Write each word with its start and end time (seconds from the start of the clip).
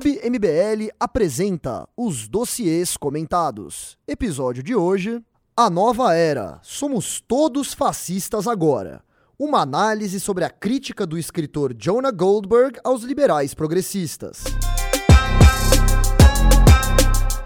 Clube 0.00 0.18
MBL 0.24 0.88
apresenta 0.98 1.86
os 1.94 2.26
dossiês 2.26 2.96
comentados. 2.96 3.98
Episódio 4.08 4.62
de 4.62 4.74
hoje: 4.74 5.22
A 5.54 5.68
Nova 5.68 6.14
Era. 6.14 6.58
Somos 6.62 7.20
todos 7.20 7.74
fascistas 7.74 8.46
agora. 8.46 9.04
Uma 9.38 9.60
análise 9.60 10.18
sobre 10.18 10.42
a 10.42 10.48
crítica 10.48 11.06
do 11.06 11.18
escritor 11.18 11.74
Jonah 11.74 12.10
Goldberg 12.10 12.80
aos 12.82 13.02
liberais 13.02 13.52
progressistas. 13.52 14.44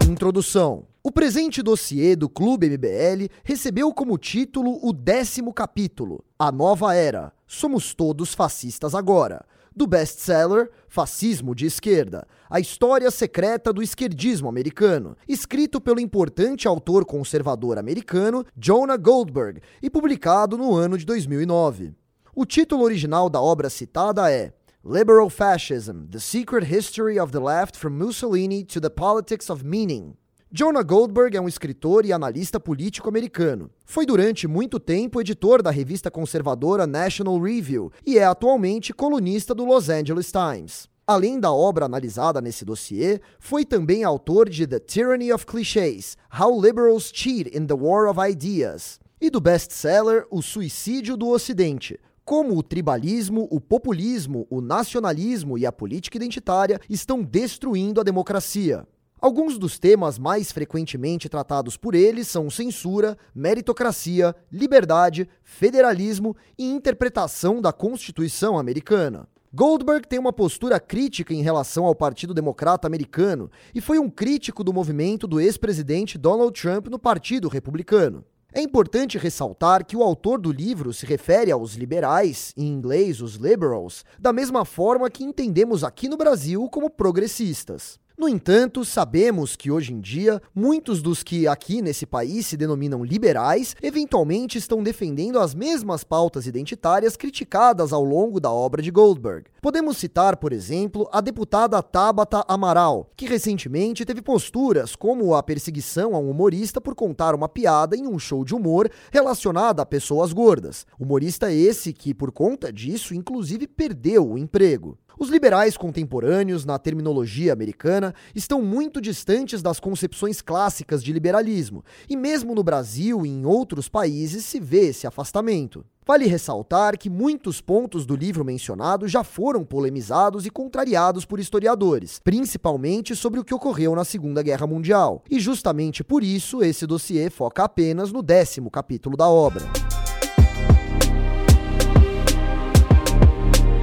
Introdução. 0.09 0.87
O 1.03 1.11
presente 1.11 1.61
dossiê 1.61 2.15
do 2.15 2.29
Clube 2.29 2.69
MBL 2.69 3.27
recebeu 3.43 3.93
como 3.93 4.17
título 4.17 4.79
o 4.81 4.93
décimo 4.93 5.53
capítulo, 5.53 6.23
A 6.39 6.53
Nova 6.53 6.95
Era. 6.95 7.33
Somos 7.45 7.93
todos 7.93 8.33
fascistas 8.33 8.95
agora 8.95 9.45
do 9.75 9.85
best-seller 9.85 10.71
Fascismo 10.87 11.53
de 11.53 11.65
Esquerda, 11.65 12.25
a 12.49 12.59
história 12.59 13.09
secreta 13.09 13.73
do 13.73 13.81
esquerdismo 13.81 14.47
americano, 14.47 15.17
escrito 15.27 15.81
pelo 15.81 15.99
importante 15.99 16.67
autor 16.67 17.05
conservador 17.05 17.77
americano 17.77 18.45
Jonah 18.55 18.97
Goldberg 18.97 19.61
e 19.81 19.89
publicado 19.89 20.57
no 20.57 20.75
ano 20.75 20.97
de 20.97 21.05
2009. 21.05 21.93
O 22.35 22.45
título 22.45 22.83
original 22.83 23.29
da 23.29 23.41
obra 23.41 23.69
citada 23.69 24.31
é 24.31 24.53
Liberal 24.83 25.29
Fascism: 25.29 26.05
The 26.11 26.19
Secret 26.19 26.65
History 26.71 27.19
of 27.19 27.31
the 27.31 27.39
Left 27.39 27.77
from 27.77 27.91
Mussolini 27.91 28.63
to 28.65 28.79
the 28.79 28.89
Politics 28.89 29.49
of 29.49 29.65
Meaning. 29.65 30.15
Jonah 30.51 30.83
Goldberg 30.83 31.35
é 31.35 31.41
um 31.41 31.47
escritor 31.47 32.05
e 32.05 32.13
analista 32.13 32.59
político 32.59 33.09
americano. 33.09 33.69
Foi 33.83 34.05
durante 34.05 34.47
muito 34.47 34.79
tempo 34.79 35.19
editor 35.19 35.61
da 35.61 35.71
revista 35.71 36.11
conservadora 36.11 36.87
National 36.87 37.41
Review 37.41 37.91
e 38.05 38.17
é 38.17 38.23
atualmente 38.23 38.93
colunista 38.93 39.53
do 39.53 39.65
Los 39.65 39.89
Angeles 39.89 40.31
Times. 40.31 40.87
Além 41.07 41.39
da 41.39 41.53
obra 41.53 41.85
analisada 41.85 42.41
nesse 42.41 42.65
dossiê, 42.65 43.21
foi 43.37 43.63
também 43.63 44.03
autor 44.03 44.49
de 44.49 44.65
The 44.65 44.79
Tyranny 44.79 45.31
of 45.31 45.45
Clichés: 45.45 46.17
How 46.35 46.59
Liberals 46.59 47.11
Cheat 47.13 47.55
in 47.55 47.67
the 47.67 47.75
War 47.75 48.09
of 48.09 48.19
Ideas 48.19 48.99
e 49.21 49.29
do 49.29 49.39
best-seller 49.39 50.25
O 50.31 50.41
Suicídio 50.41 51.15
do 51.15 51.29
Ocidente, 51.29 51.99
como 52.23 52.57
o 52.57 52.63
tribalismo, 52.63 53.47
o 53.51 53.61
populismo, 53.61 54.47
o 54.49 54.61
nacionalismo 54.61 55.59
e 55.59 55.65
a 55.67 55.71
política 55.71 56.17
identitária 56.17 56.81
estão 56.89 57.21
destruindo 57.21 58.01
a 58.01 58.03
democracia. 58.03 58.87
Alguns 59.21 59.59
dos 59.59 59.77
temas 59.77 60.17
mais 60.17 60.51
frequentemente 60.51 61.29
tratados 61.29 61.77
por 61.77 61.93
ele 61.93 62.23
são 62.23 62.49
censura, 62.49 63.15
meritocracia, 63.33 64.35
liberdade, 64.51 65.29
federalismo 65.43 66.35
e 66.57 66.65
interpretação 66.65 67.61
da 67.61 67.71
Constituição 67.71 68.57
americana. 68.57 69.27
Goldberg 69.57 70.05
tem 70.05 70.19
uma 70.19 70.33
postura 70.33 70.81
crítica 70.81 71.33
em 71.33 71.41
relação 71.41 71.85
ao 71.85 71.95
Partido 71.95 72.33
Democrata 72.33 72.85
Americano 72.87 73.49
e 73.73 73.79
foi 73.79 73.97
um 73.97 74.09
crítico 74.09 74.65
do 74.65 74.73
movimento 74.73 75.25
do 75.25 75.39
ex-presidente 75.39 76.17
Donald 76.17 76.51
Trump 76.61 76.87
no 76.87 76.99
Partido 76.99 77.47
Republicano. 77.47 78.25
É 78.53 78.61
importante 78.61 79.17
ressaltar 79.17 79.85
que 79.85 79.95
o 79.95 80.03
autor 80.03 80.41
do 80.41 80.51
livro 80.51 80.91
se 80.91 81.05
refere 81.05 81.53
aos 81.53 81.75
liberais, 81.75 82.53
em 82.57 82.67
inglês 82.67 83.21
os 83.21 83.35
liberals, 83.35 84.03
da 84.19 84.33
mesma 84.33 84.65
forma 84.65 85.09
que 85.09 85.23
entendemos 85.23 85.85
aqui 85.85 86.09
no 86.09 86.17
Brasil 86.17 86.67
como 86.69 86.89
progressistas. 86.89 87.97
No 88.17 88.29
entanto, 88.29 88.85
sabemos 88.85 89.57
que 89.57 89.69
hoje 89.69 89.91
em 89.91 89.99
dia, 89.99 90.41
muitos 90.55 91.01
dos 91.01 91.21
que 91.21 91.49
aqui 91.49 91.81
nesse 91.81 92.05
país 92.05 92.45
se 92.45 92.55
denominam 92.55 93.03
liberais, 93.03 93.75
eventualmente 93.83 94.57
estão 94.57 94.81
defendendo 94.81 95.37
as 95.37 95.53
mesmas 95.53 96.05
pautas 96.05 96.47
identitárias 96.47 97.17
criticadas 97.17 97.91
ao 97.91 98.05
longo 98.05 98.39
da 98.39 98.49
obra 98.49 98.81
de 98.81 98.89
Goldberg. 98.89 99.47
Podemos 99.61 99.97
citar, 99.97 100.37
por 100.37 100.53
exemplo, 100.53 101.09
a 101.11 101.19
deputada 101.19 101.83
Tabata 101.83 102.45
Amaral, 102.47 103.09
que 103.17 103.25
recentemente 103.25 104.05
teve 104.05 104.21
posturas 104.21 104.95
como 104.95 105.35
a 105.35 105.43
perseguição 105.43 106.15
a 106.15 106.17
um 106.17 106.29
humorista 106.29 106.79
por 106.79 106.95
contar 106.95 107.35
uma 107.35 107.49
piada 107.49 107.97
em 107.97 108.07
um 108.07 108.17
show 108.17 108.45
de 108.45 108.55
humor 108.55 108.89
relacionada 109.11 109.81
a 109.81 109.85
pessoas 109.85 110.31
gordas. 110.31 110.87
Humorista 110.97 111.51
esse 111.51 111.91
que, 111.91 112.13
por 112.13 112.31
conta 112.31 112.71
disso, 112.71 113.13
inclusive 113.13 113.67
perdeu 113.67 114.25
o 114.25 114.37
emprego. 114.37 114.97
Os 115.17 115.29
liberais 115.29 115.77
contemporâneos, 115.77 116.65
na 116.65 116.77
terminologia 116.77 117.53
americana, 117.53 118.04
estão 118.35 118.61
muito 118.61 118.99
distantes 118.99 119.61
das 119.61 119.79
concepções 119.79 120.41
clássicas 120.41 121.03
de 121.03 121.13
liberalismo, 121.13 121.83
e 122.09 122.15
mesmo 122.15 122.53
no 122.53 122.63
Brasil 122.63 123.25
e 123.25 123.29
em 123.29 123.45
outros 123.45 123.87
países 123.87 124.45
se 124.45 124.59
vê 124.59 124.87
esse 124.87 125.07
afastamento. 125.07 125.85
Vale 126.07 126.27
ressaltar 126.27 126.99
que 126.99 127.09
muitos 127.09 127.61
pontos 127.61 128.05
do 128.05 128.15
livro 128.15 128.45
mencionado 128.45 129.07
já 129.07 129.23
foram 129.23 129.65
polemizados 129.65 130.45
e 130.45 130.51
contrariados 130.51 131.25
por 131.25 131.39
historiadores, 131.39 132.19
principalmente 132.23 133.15
sobre 133.15 133.39
o 133.39 133.43
que 133.43 133.55
ocorreu 133.55 133.95
na 133.95 134.05
Segunda 134.05 134.43
Guerra 134.43 134.67
Mundial, 134.67 135.23
e 135.27 135.39
justamente 135.39 136.03
por 136.03 136.23
isso 136.23 136.63
esse 136.63 136.85
dossiê 136.85 137.31
foca 137.31 137.63
apenas 137.63 138.11
no 138.11 138.21
décimo 138.21 138.69
capítulo 138.69 139.17
da 139.17 139.27
obra. 139.27 139.63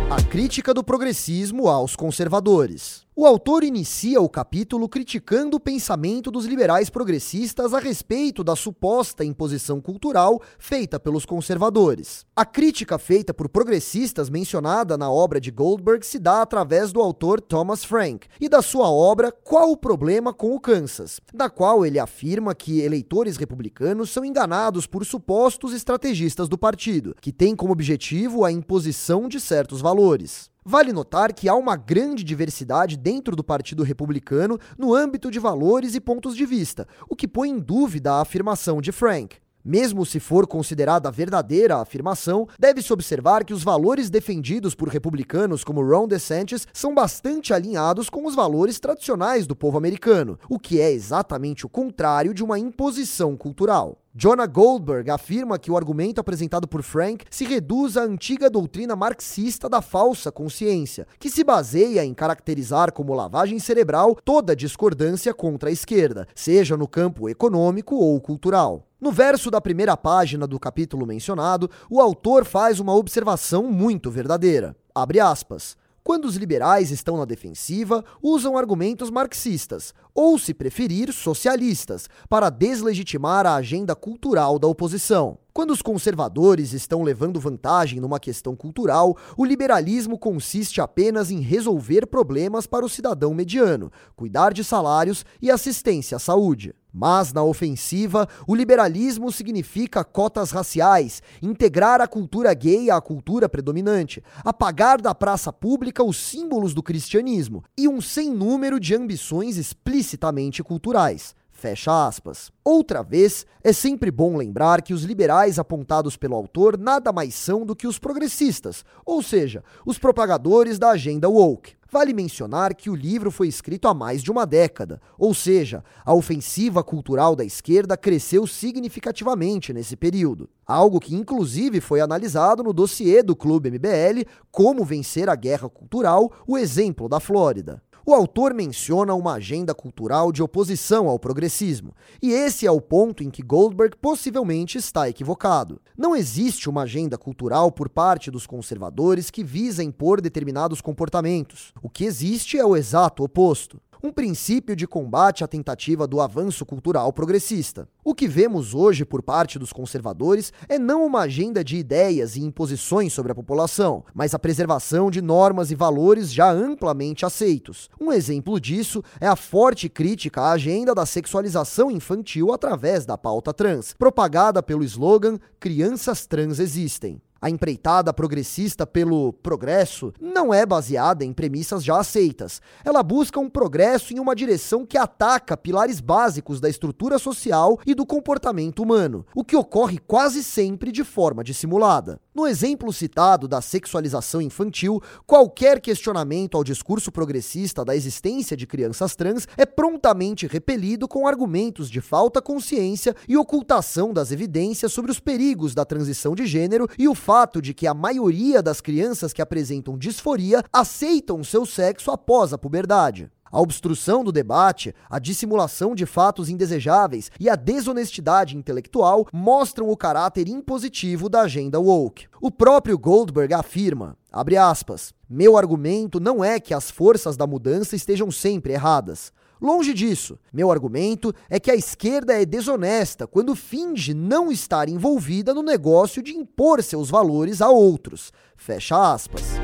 A 0.09 0.23
crítica 0.23 0.73
do 0.73 0.85
progressismo 0.85 1.69
aos 1.69 1.97
conservadores. 1.97 3.05
O 3.15 3.27
autor 3.27 3.63
inicia 3.63 4.23
o 4.23 4.29
capítulo 4.29 4.89
criticando 4.89 5.59
o 5.59 5.61
pensamento 5.61 6.31
dos 6.31 6.47
liberais 6.47 6.89
progressistas 6.89 7.75
a 7.75 7.79
respeito 7.79 8.43
da 8.43 8.57
suposta 8.57 9.23
imposição 9.23 9.83
cultural 9.83 10.41
feita 10.59 10.99
pelos 10.99 11.27
conservadores. 11.27 12.25
A 12.35 12.47
crítica 12.47 12.99
feita 12.99 13.35
por 13.35 13.51
progressistas 13.51 14.31
mencionada 14.31 14.97
na 14.97 15.13
obra 15.13 15.39
de 15.39 15.51
Goldberg 15.51 16.07
se 16.07 16.19
dá 16.19 16.41
através 16.41 16.91
do 16.91 17.03
autor 17.03 17.39
Thomas 17.39 17.85
Frank 17.85 18.27
e 18.41 18.49
da 18.49 18.63
sua 18.63 18.91
obra 18.91 19.31
Qual 19.31 19.71
o 19.73 19.77
Problema 19.77 20.33
com 20.33 20.55
o 20.55 20.61
Kansas, 20.61 21.21
da 21.35 21.51
qual 21.51 21.85
ele 21.85 21.99
afirma 21.99 22.55
que 22.55 22.81
eleitores 22.81 23.37
republicanos 23.37 24.09
são 24.09 24.25
enganados 24.25 24.87
por 24.87 25.05
supostos 25.05 25.75
estrategistas 25.75 26.49
do 26.49 26.57
partido, 26.57 27.15
que 27.21 27.31
têm 27.31 27.55
como 27.55 27.75
objetivo 27.75 28.43
a 28.43 28.51
imposição 28.51 29.29
de 29.29 29.39
certos 29.39 29.83
valores. 29.83 30.51
Vale 30.65 30.93
notar 30.93 31.33
que 31.33 31.49
há 31.49 31.55
uma 31.57 31.75
grande 31.75 32.23
diversidade 32.23 32.97
dentro 32.97 33.35
do 33.35 33.43
Partido 33.43 33.83
Republicano 33.83 34.61
no 34.79 34.95
âmbito 34.95 35.29
de 35.29 35.41
valores 35.41 35.97
e 35.97 36.01
pontos 36.01 36.37
de 36.37 36.47
vista, 36.47 36.87
o 37.09 37.17
que 37.17 37.27
põe 37.27 37.51
em 37.51 37.59
dúvida 37.59 38.13
a 38.13 38.21
afirmação 38.21 38.81
de 38.81 38.93
Frank. 38.93 39.37
Mesmo 39.65 40.07
se 40.07 40.21
for 40.21 40.47
considerada 40.47 41.11
verdadeira 41.11 41.77
a 41.77 41.83
afirmação, 41.83 42.49
deve-se 42.59 42.93
observar 42.93 43.45
que 43.45 43.55
os 43.55 43.65
valores 43.65 44.09
defendidos 44.09 44.75
por 44.75 44.89
republicanos 44.89 45.65
como 45.65 45.83
Ron 45.83 46.07
DeSantis 46.07 46.67
são 46.73 46.95
bastante 46.95 47.53
alinhados 47.53 48.09
com 48.09 48.25
os 48.25 48.35
valores 48.35 48.79
tradicionais 48.79 49.47
do 49.47 49.57
povo 49.57 49.79
americano, 49.79 50.39
o 50.49 50.61
que 50.61 50.81
é 50.81 50.93
exatamente 50.93 51.67
o 51.67 51.69
contrário 51.69 52.35
de 52.35 52.43
uma 52.43 52.59
imposição 52.59 53.37
cultural. 53.37 54.02
Jonah 54.15 54.45
Goldberg 54.45 55.11
afirma 55.11 55.59
que 55.59 55.71
o 55.71 55.77
argumento 55.77 56.21
apresentado 56.21 56.69
por 56.69 56.83
Frank 56.83 57.25
se 57.31 57.47
reduz 57.47 57.97
à 57.97 58.03
antiga 58.03 58.51
doutrina 58.51 58.95
marxista 58.95 59.71
da 59.71 59.81
falsa 59.81 60.31
consciência, 60.31 61.07
que 61.19 61.31
se 61.31 61.43
baseia 61.43 62.05
em 62.05 62.13
caracterizar 62.13 62.93
como 62.93 63.15
lavagem 63.15 63.59
cerebral 63.59 64.15
toda 64.23 64.55
discordância 64.55 65.33
contra 65.33 65.71
a 65.71 65.73
esquerda, 65.73 66.29
seja 66.35 66.77
no 66.77 66.87
campo 66.87 67.27
econômico 67.27 67.97
ou 67.97 68.21
cultural. 68.21 68.87
No 69.01 69.11
verso 69.11 69.51
da 69.51 69.63
primeira 69.63 69.97
página 69.97 70.47
do 70.47 70.61
capítulo 70.61 71.07
mencionado, 71.07 71.71
o 71.89 71.99
autor 71.99 72.45
faz 72.45 72.81
uma 72.81 72.95
observação 72.95 73.63
muito 73.63 74.11
verdadeira. 74.11 74.77
Abre 74.95 75.21
aspas. 75.21 75.75
Quando 76.05 76.25
os 76.25 76.35
liberais 76.35 76.91
estão 76.91 77.17
na 77.17 77.25
defensiva, 77.25 78.05
usam 78.21 78.59
argumentos 78.59 79.09
marxistas, 79.09 79.95
ou, 80.15 80.39
se 80.39 80.53
preferir, 80.53 81.13
socialistas, 81.13 82.09
para 82.29 82.51
deslegitimar 82.51 83.47
a 83.47 83.55
agenda 83.55 83.95
cultural 83.95 84.59
da 84.59 84.67
oposição. 84.67 85.39
Quando 85.53 85.71
os 85.71 85.83
conservadores 85.83 86.73
estão 86.73 87.03
levando 87.03 87.39
vantagem 87.39 88.01
numa 88.01 88.19
questão 88.19 88.57
cultural, 88.57 89.17
o 89.37 89.45
liberalismo 89.45 90.19
consiste 90.19 90.81
apenas 90.81 91.31
em 91.31 91.41
resolver 91.41 92.07
problemas 92.07 92.67
para 92.67 92.87
o 92.87 92.89
cidadão 92.89 93.35
mediano, 93.35 93.93
cuidar 94.17 94.53
de 94.53 94.65
salários 94.65 95.27
e 95.41 95.51
assistência 95.51 96.17
à 96.17 96.19
saúde. 96.19 96.75
Mas, 96.93 97.33
na 97.33 97.43
ofensiva, 97.43 98.29
o 98.47 98.55
liberalismo 98.55 99.33
significa 99.33 100.05
cotas 100.05 100.51
raciais, 100.51 101.23
integrar 101.41 102.01
a 102.01 102.07
cultura 102.07 102.53
gay 102.53 102.91
à 102.91 103.01
cultura 103.01 103.49
predominante, 103.49 104.23
apagar 104.45 105.01
da 105.01 105.15
praça 105.15 105.53
pública 105.53 106.05
os 106.05 106.19
símbolos 106.19 106.75
do 106.75 106.83
cristianismo 106.83 107.65
e 107.79 107.89
um 107.89 108.01
sem 108.01 108.31
número 108.31 108.79
de 108.79 108.95
ambições 108.95 109.57
explicitamente 109.57 110.63
culturais. 110.63 111.35
Fecha 111.63 112.09
aspas. 112.09 112.51
Outra 112.65 113.05
vez, 113.05 113.47
é 113.63 113.73
sempre 113.73 114.11
bom 114.11 114.37
lembrar 114.37 114.83
que 114.83 114.93
os 114.93 115.05
liberais 115.05 115.61
apontados 115.61 116.17
pelo 116.17 116.35
autor 116.35 116.77
nada 116.77 117.13
mais 117.13 117.37
são 117.37 117.65
do 117.65 117.77
que 117.77 117.87
os 117.87 118.01
progressistas, 118.01 118.85
ou 119.07 119.23
seja, 119.23 119.63
os 119.87 119.97
propagadores 119.97 120.77
da 120.77 120.91
agenda 120.91 121.29
woke. 121.29 121.75
Vale 121.89 122.13
mencionar 122.13 122.75
que 122.75 122.91
o 122.91 122.97
livro 122.97 123.31
foi 123.31 123.47
escrito 123.47 123.87
há 123.87 123.95
mais 123.95 124.25
de 124.25 124.31
uma 124.33 124.45
década, 124.45 125.01
ou 125.17 125.33
seja, 125.33 125.85
a 126.05 126.13
ofensiva 126.13 126.83
cultural 126.83 127.37
da 127.37 127.45
esquerda 127.45 127.97
cresceu 127.97 128.45
significativamente 128.45 129.73
nesse 129.73 129.95
período. 129.95 130.51
Algo 130.67 130.99
que 130.99 131.15
inclusive 131.15 131.81
foi 131.81 132.01
analisado 132.01 132.65
no 132.65 132.73
dossiê 132.73 133.23
do 133.23 133.37
Clube 133.37 133.71
MBL 133.71 134.29
Como 134.51 134.85
Vencer 134.85 135.29
a 135.29 135.37
Guerra 135.37 135.69
Cultural, 135.69 136.33
o 136.45 136.59
exemplo 136.59 137.09
da 137.09 137.21
Flórida. 137.21 137.81
O 138.05 138.15
autor 138.15 138.53
menciona 138.53 139.15
uma 139.15 139.35
agenda 139.35 139.73
cultural 139.73 140.33
de 140.33 140.43
oposição 140.43 141.09
ao 141.09 141.21
progressismo, 141.21 141.95
e 142.21 142.33
esse 142.33 142.67
é 142.67 142.71
o 142.71 142.81
ponto 142.81 143.23
em 143.23 143.31
que 143.31 143.43
Goldberg 143.43 143.97
possivelmente 143.97 144.77
está 144.77 145.09
equivocado. 145.09 145.81
Não 145.97 146.17
existe 146.17 146.69
uma 146.69 146.83
agenda 146.83 147.17
cultural 147.17 147.71
por 147.71 147.89
parte 147.89 148.29
dos 148.29 148.45
conservadores 148.45 149.31
que 149.31 149.45
visa 149.45 149.85
impor 149.85 150.21
determinados 150.21 150.81
comportamentos. 150.81 151.73
O 151.81 151.89
que 151.89 152.05
existe 152.05 152.59
é 152.59 152.65
o 152.65 152.77
exato 152.77 153.23
oposto 153.23 153.81
um 154.03 154.11
princípio 154.11 154.75
de 154.75 154.87
combate 154.87 155.45
à 155.45 155.47
tentativa 155.47 156.07
do 156.07 156.21
avanço 156.21 156.67
cultural 156.67 157.13
progressista. 157.13 157.89
O 158.05 158.15
que 158.15 158.27
vemos 158.27 158.75
hoje 158.75 159.05
por 159.05 159.23
parte 159.23 159.59
dos 159.59 159.73
conservadores 159.73 160.53
é 160.69 160.77
não 160.79 161.07
uma 161.07 161.21
agenda 161.21 161.63
de 161.63 161.77
ideias 161.77 162.35
e 162.35 162.43
imposições 162.43 163.13
sobre 163.13 163.31
a 163.31 163.35
população, 163.35 164.05
mas 164.13 164.35
a 164.35 164.39
preservação 164.39 165.09
de 165.09 165.23
normas 165.23 165.71
e 165.71 165.77
valores 165.77 166.33
já 166.33 166.51
amplamente 166.51 167.25
aceitos. 167.25 167.89
Um 168.01 168.13
exemplo 168.13 168.59
disso 168.59 169.05
é 169.21 169.29
a 169.29 169.37
forte 169.37 169.89
crítica 169.89 170.41
à 170.41 170.53
agenda 170.53 170.95
da 170.95 171.07
sexualização 171.07 171.91
infantil 171.91 172.53
através 172.53 173.07
da 173.07 173.17
pauta 173.17 173.55
trans, 173.55 173.95
propagada 173.97 174.63
pelo 174.63 174.83
slogan 174.83 175.39
Crianças 175.61 176.27
Trans 176.27 176.59
Existem. 176.59 177.21
A 177.43 177.51
empreitada 177.51 178.13
progressista 178.13 178.87
pelo 178.87 179.33
progresso 179.33 180.13
não 180.21 180.55
é 180.55 180.65
baseada 180.65 181.25
em 181.25 181.33
premissas 181.33 181.83
já 181.83 181.99
aceitas. 181.99 182.63
Ela 182.85 183.03
busca 183.03 183.41
um 183.41 183.51
progresso 183.51 184.15
em 184.15 184.21
uma 184.21 184.37
direção 184.37 184.87
que 184.87 184.97
ataca 184.97 185.57
pilares 185.57 185.99
básicos 185.99 186.61
da 186.61 186.71
estrutura 186.71 187.19
social 187.19 187.81
e 187.85 187.97
do 187.97 188.07
comportamento 188.07 188.81
humano, 188.81 189.27
o 189.35 189.43
que 189.43 189.57
ocorre 189.57 189.99
quase 189.99 190.45
sempre 190.45 190.93
de 190.93 191.03
forma 191.03 191.43
dissimulada. 191.43 192.21
No 192.35 192.47
exemplo 192.47 192.91
citado 192.95 193.47
da 193.47 193.61
sexualização 193.61 194.41
infantil, 194.41 195.03
qualquer 195.27 195.79
questionamento 195.79 196.57
ao 196.57 196.65
discurso 196.65 197.13
progressista 197.13 197.85
da 197.85 197.95
existência 197.95 198.57
de 198.57 198.67
crianças 198.67 199.15
trans 199.15 199.47
é 199.55 199.67
prontamente 199.67 200.47
repelido 200.47 201.07
com 201.07 201.29
argumentos 201.29 201.91
de 201.91 202.01
falta 202.01 202.41
consciência 202.41 203.15
e 203.29 203.37
ocultação 203.37 204.15
das 204.15 204.33
evidências 204.33 204.95
sobre 204.95 205.11
os 205.11 205.21
perigos 205.21 205.75
da 205.75 205.85
transição 205.85 206.35
de 206.35 206.47
gênero 206.47 206.89
e 206.99 207.07
o 207.07 207.15
fato 207.15 207.61
de 207.61 207.75
que 207.75 207.87
a 207.87 207.93
maioria 207.93 208.63
das 208.63 208.81
crianças 208.81 209.35
que 209.35 209.43
apresentam 209.43 209.99
disforia 209.99 210.63
aceitam 210.73 211.45
seu 211.45 211.67
sexo 211.67 212.11
após 212.11 212.55
a 212.55 212.59
puberdade. 212.59 213.31
A 213.53 213.61
obstrução 213.61 214.25
do 214.25 214.33
debate, 214.33 214.95
a 215.11 215.19
dissimulação 215.19 215.95
de 215.95 216.07
fatos 216.07 216.49
indesejáveis 216.49 217.31
e 217.39 217.51
a 217.51 217.55
desonestidade 217.55 218.57
intelectual 218.57 219.27
mostram 219.31 219.91
o 219.91 219.97
caráter 219.97 220.49
impositivo 220.49 221.29
da 221.29 221.43
agenda 221.43 221.79
woke. 221.79 222.29
O 222.41 222.51
próprio 222.51 222.99
Goldberg 222.99 223.53
afirma, 223.53 224.17
abre 224.33 224.57
aspas, 224.57 225.13
meu 225.29 225.59
argumento 225.59 226.19
não 226.19 226.43
é 226.43 226.59
que 226.59 226.73
as 226.73 226.91
forças 226.91 227.37
da 227.37 227.47
mudança 227.47 227.95
estejam 227.95 228.31
sempre 228.31 228.73
erradas. 228.73 229.31
Longe 229.61 229.93
disso, 229.93 230.39
meu 230.51 230.73
argumento 230.73 231.33
é 231.49 231.61
que 231.61 231.71
a 231.71 231.77
esquerda 231.77 232.33
é 232.33 232.47
desonesta 232.47 233.27
quando 233.27 233.55
finge 233.55 234.15
não 234.15 234.51
estar 234.51 234.89
envolvida 234.89 235.53
no 235.53 235.63
negócio 235.63 236.23
de 236.23 236.33
impor 236.33 236.83
seus 236.83 237.11
valores 237.11 237.61
a 237.61 237.69
outros. 237.69 238.33
Fecha 238.57 239.13
aspas. 239.13 239.62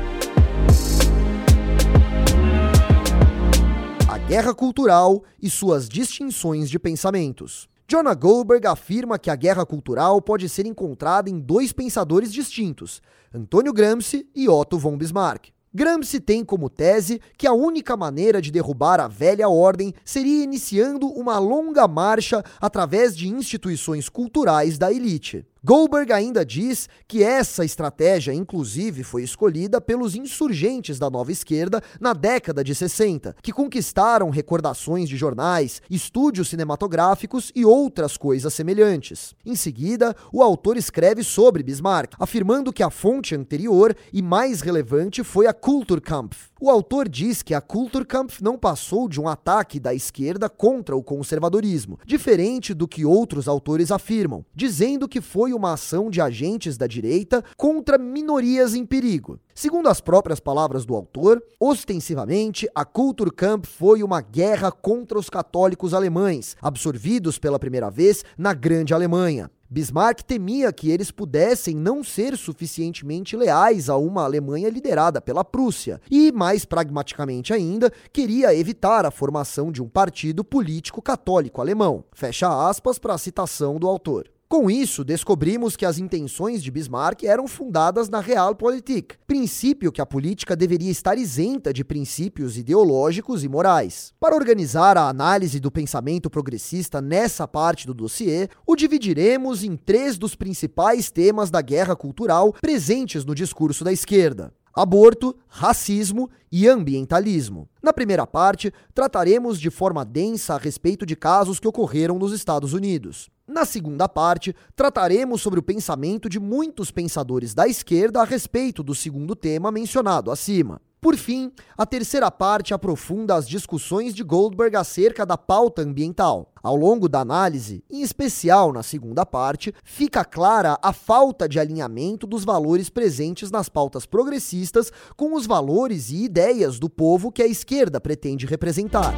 Guerra 4.29 4.53
cultural 4.53 5.23
e 5.41 5.49
suas 5.49 5.89
distinções 5.89 6.69
de 6.69 6.77
pensamentos. 6.77 7.67
Jonah 7.87 8.13
Goldberg 8.13 8.67
afirma 8.67 9.17
que 9.17 9.31
a 9.31 9.35
guerra 9.35 9.65
cultural 9.65 10.21
pode 10.21 10.47
ser 10.47 10.67
encontrada 10.67 11.31
em 11.31 11.39
dois 11.39 11.73
pensadores 11.73 12.31
distintos, 12.31 13.01
Antônio 13.33 13.73
Gramsci 13.73 14.29
e 14.35 14.47
Otto 14.47 14.77
von 14.77 14.95
Bismarck. 14.95 15.49
Gramsci 15.73 16.19
tem 16.19 16.45
como 16.45 16.69
tese 16.69 17.19
que 17.39 17.47
a 17.47 17.53
única 17.53 17.97
maneira 17.97 18.39
de 18.39 18.51
derrubar 18.51 18.99
a 18.99 19.07
velha 19.07 19.49
ordem 19.49 19.95
seria 20.05 20.43
iniciando 20.43 21.07
uma 21.07 21.39
longa 21.39 21.87
marcha 21.87 22.43
através 22.61 23.17
de 23.17 23.27
instituições 23.27 24.09
culturais 24.09 24.77
da 24.77 24.93
elite. 24.93 25.43
Goldberg 25.63 26.13
ainda 26.13 26.45
diz 26.45 26.87
que 27.05 27.21
essa 27.21 27.65
estratégia, 27.65 28.33
inclusive, 28.33 29.03
foi 29.03 29.23
escolhida 29.23 29.81
pelos 29.81 30.15
insurgentes 30.15 30.97
da 30.97 31.09
nova 31.09 31.33
esquerda 31.33 31.81
na 31.99 32.13
década 32.13 32.63
de 32.63 32.73
60, 32.73 33.35
que 33.41 33.51
conquistaram 33.51 34.29
recordações 34.29 35.09
de 35.09 35.17
jornais, 35.17 35.81
estúdios 35.89 36.47
cinematográficos 36.47 37.51
e 37.53 37.65
outras 37.65 38.15
coisas 38.15 38.53
semelhantes. 38.53 39.35
Em 39.45 39.55
seguida, 39.55 40.15
o 40.31 40.41
autor 40.41 40.77
escreve 40.77 41.23
sobre 41.23 41.61
Bismarck, 41.61 42.13
afirmando 42.17 42.71
que 42.71 42.83
a 42.83 42.89
fonte 42.89 43.35
anterior 43.35 43.93
e 44.13 44.21
mais 44.21 44.61
relevante 44.61 45.25
foi 45.25 45.45
a 45.45 45.53
Kulturkampf, 45.53 46.48
o 46.59 46.69
autor 46.69 47.07
diz 47.07 47.41
que 47.41 47.53
a 47.53 47.61
Kulturkampf 47.61 48.43
não 48.43 48.57
passou 48.57 49.07
de 49.07 49.19
um 49.19 49.27
ataque 49.27 49.79
da 49.79 49.93
esquerda 49.93 50.49
contra 50.49 50.95
o 50.95 51.01
conservadorismo, 51.01 51.97
diferente 52.05 52.73
do 52.73 52.87
que 52.87 53.05
outros 53.05 53.47
autores 53.47 53.91
afirmam, 53.91 54.45
dizendo 54.53 55.07
que 55.07 55.21
foi 55.21 55.53
uma 55.53 55.73
ação 55.73 56.09
de 56.09 56.19
agentes 56.19 56.77
da 56.77 56.85
direita 56.85 57.43
contra 57.55 57.97
minorias 57.97 58.75
em 58.75 58.85
perigo. 58.85 59.39
Segundo 59.55 59.87
as 59.87 60.01
próprias 60.01 60.39
palavras 60.39 60.85
do 60.85 60.95
autor, 60.95 61.41
ostensivamente, 61.59 62.67
a 62.75 62.83
Kulturkampf 62.83 63.67
foi 63.69 64.03
uma 64.03 64.21
guerra 64.21 64.71
contra 64.71 65.17
os 65.17 65.29
católicos 65.29 65.93
alemães, 65.93 66.57
absorvidos 66.61 67.37
pela 67.37 67.59
primeira 67.59 67.89
vez 67.89 68.23
na 68.37 68.53
Grande 68.53 68.93
Alemanha. 68.93 69.49
Bismarck 69.71 70.23
temia 70.23 70.73
que 70.73 70.89
eles 70.89 71.11
pudessem 71.11 71.75
não 71.75 72.03
ser 72.03 72.35
suficientemente 72.35 73.37
leais 73.37 73.87
a 73.87 73.97
uma 73.97 74.23
Alemanha 74.23 74.67
liderada 74.67 75.21
pela 75.21 75.45
Prússia, 75.45 76.01
e, 76.09 76.31
mais 76.31 76.65
pragmaticamente 76.65 77.53
ainda, 77.53 77.91
queria 78.11 78.55
evitar 78.55 79.05
a 79.05 79.11
formação 79.11 79.71
de 79.71 79.79
um 79.79 79.87
partido 79.87 80.43
político 80.43 81.03
católico 81.03 81.61
alemão. 81.61 82.03
Fecha 82.13 82.67
aspas 82.67 82.97
para 82.97 83.13
a 83.13 83.17
citação 83.19 83.77
do 83.77 83.87
autor. 83.87 84.27
Com 84.51 84.67
isso, 84.67 85.03
descobrimos 85.03 85.75
que 85.75 85.85
as 85.85 85.99
intenções 85.99 86.63
de 86.63 86.71
Bismarck 86.71 87.23
eram 87.23 87.47
fundadas 87.47 88.09
na 88.09 88.19
Realpolitik, 88.19 89.15
princípio 89.27 89.91
que 89.91 90.01
a 90.01 90.07
política 90.07 90.55
deveria 90.55 90.89
estar 90.89 91.19
isenta 91.19 91.71
de 91.71 91.83
princípios 91.83 92.57
ideológicos 92.57 93.43
e 93.43 93.47
morais. 93.47 94.11
Para 94.19 94.35
organizar 94.35 94.97
a 94.97 95.07
análise 95.07 95.59
do 95.59 95.69
pensamento 95.69 96.31
progressista 96.31 96.99
nessa 96.99 97.47
parte 97.47 97.85
do 97.85 97.93
dossiê, 97.93 98.49
o 98.65 98.75
dividiremos 98.75 99.63
em 99.63 99.77
três 99.77 100.17
dos 100.17 100.33
principais 100.33 101.11
temas 101.11 101.51
da 101.51 101.61
guerra 101.61 101.95
cultural 101.95 102.51
presentes 102.53 103.23
no 103.23 103.35
discurso 103.35 103.83
da 103.83 103.93
esquerda: 103.93 104.51
aborto, 104.79 105.35
racismo 105.47 106.29
e 106.51 106.67
ambientalismo. 106.67 107.67
Na 107.81 107.91
primeira 107.91 108.25
parte, 108.25 108.73
trataremos 108.93 109.59
de 109.59 109.69
forma 109.69 110.05
densa 110.05 110.55
a 110.55 110.57
respeito 110.57 111.05
de 111.05 111.15
casos 111.15 111.59
que 111.59 111.67
ocorreram 111.67 112.17
nos 112.17 112.31
Estados 112.31 112.73
Unidos. 112.73 113.29
Na 113.47 113.65
segunda 113.65 114.07
parte, 114.07 114.55
trataremos 114.75 115.41
sobre 115.41 115.59
o 115.59 115.63
pensamento 115.63 116.29
de 116.29 116.39
muitos 116.39 116.91
pensadores 116.91 117.53
da 117.53 117.67
esquerda 117.67 118.21
a 118.21 118.23
respeito 118.23 118.83
do 118.83 118.93
segundo 118.93 119.35
tema 119.35 119.71
mencionado 119.71 120.31
acima. 120.31 120.81
Por 121.01 121.15
fim, 121.15 121.49
a 121.77 121.85
terceira 121.85 122.29
parte 122.29 122.73
aprofunda 122.73 123.33
as 123.33 123.47
discussões 123.47 124.13
de 124.13 124.21
Goldberg 124.21 124.75
acerca 124.75 125.25
da 125.25 125.37
pauta 125.37 125.81
ambiental. 125.81 126.51
Ao 126.61 126.75
longo 126.75 127.07
da 127.07 127.21
análise, 127.21 127.81
em 127.89 128.01
especial 128.01 128.73
na 128.73 128.83
segunda 128.83 129.25
parte, 129.25 129.73
fica 129.81 130.25
clara 130.25 130.77
a 130.81 130.91
falta 130.91 131.47
de 131.47 131.57
alinhamento 131.57 132.27
dos 132.27 132.43
valores 132.43 132.89
presentes 132.89 133.49
nas 133.49 133.69
pautas 133.69 134.05
progressistas 134.05 134.91
com 135.15 135.35
os 135.35 135.47
valores 135.47 136.09
e 136.09 136.25
ideias 136.25 136.77
do 136.77 136.89
povo 136.89 137.31
que 137.31 137.41
a 137.41 137.47
esquerda 137.47 138.01
pretende 138.01 138.45
representar. 138.45 139.15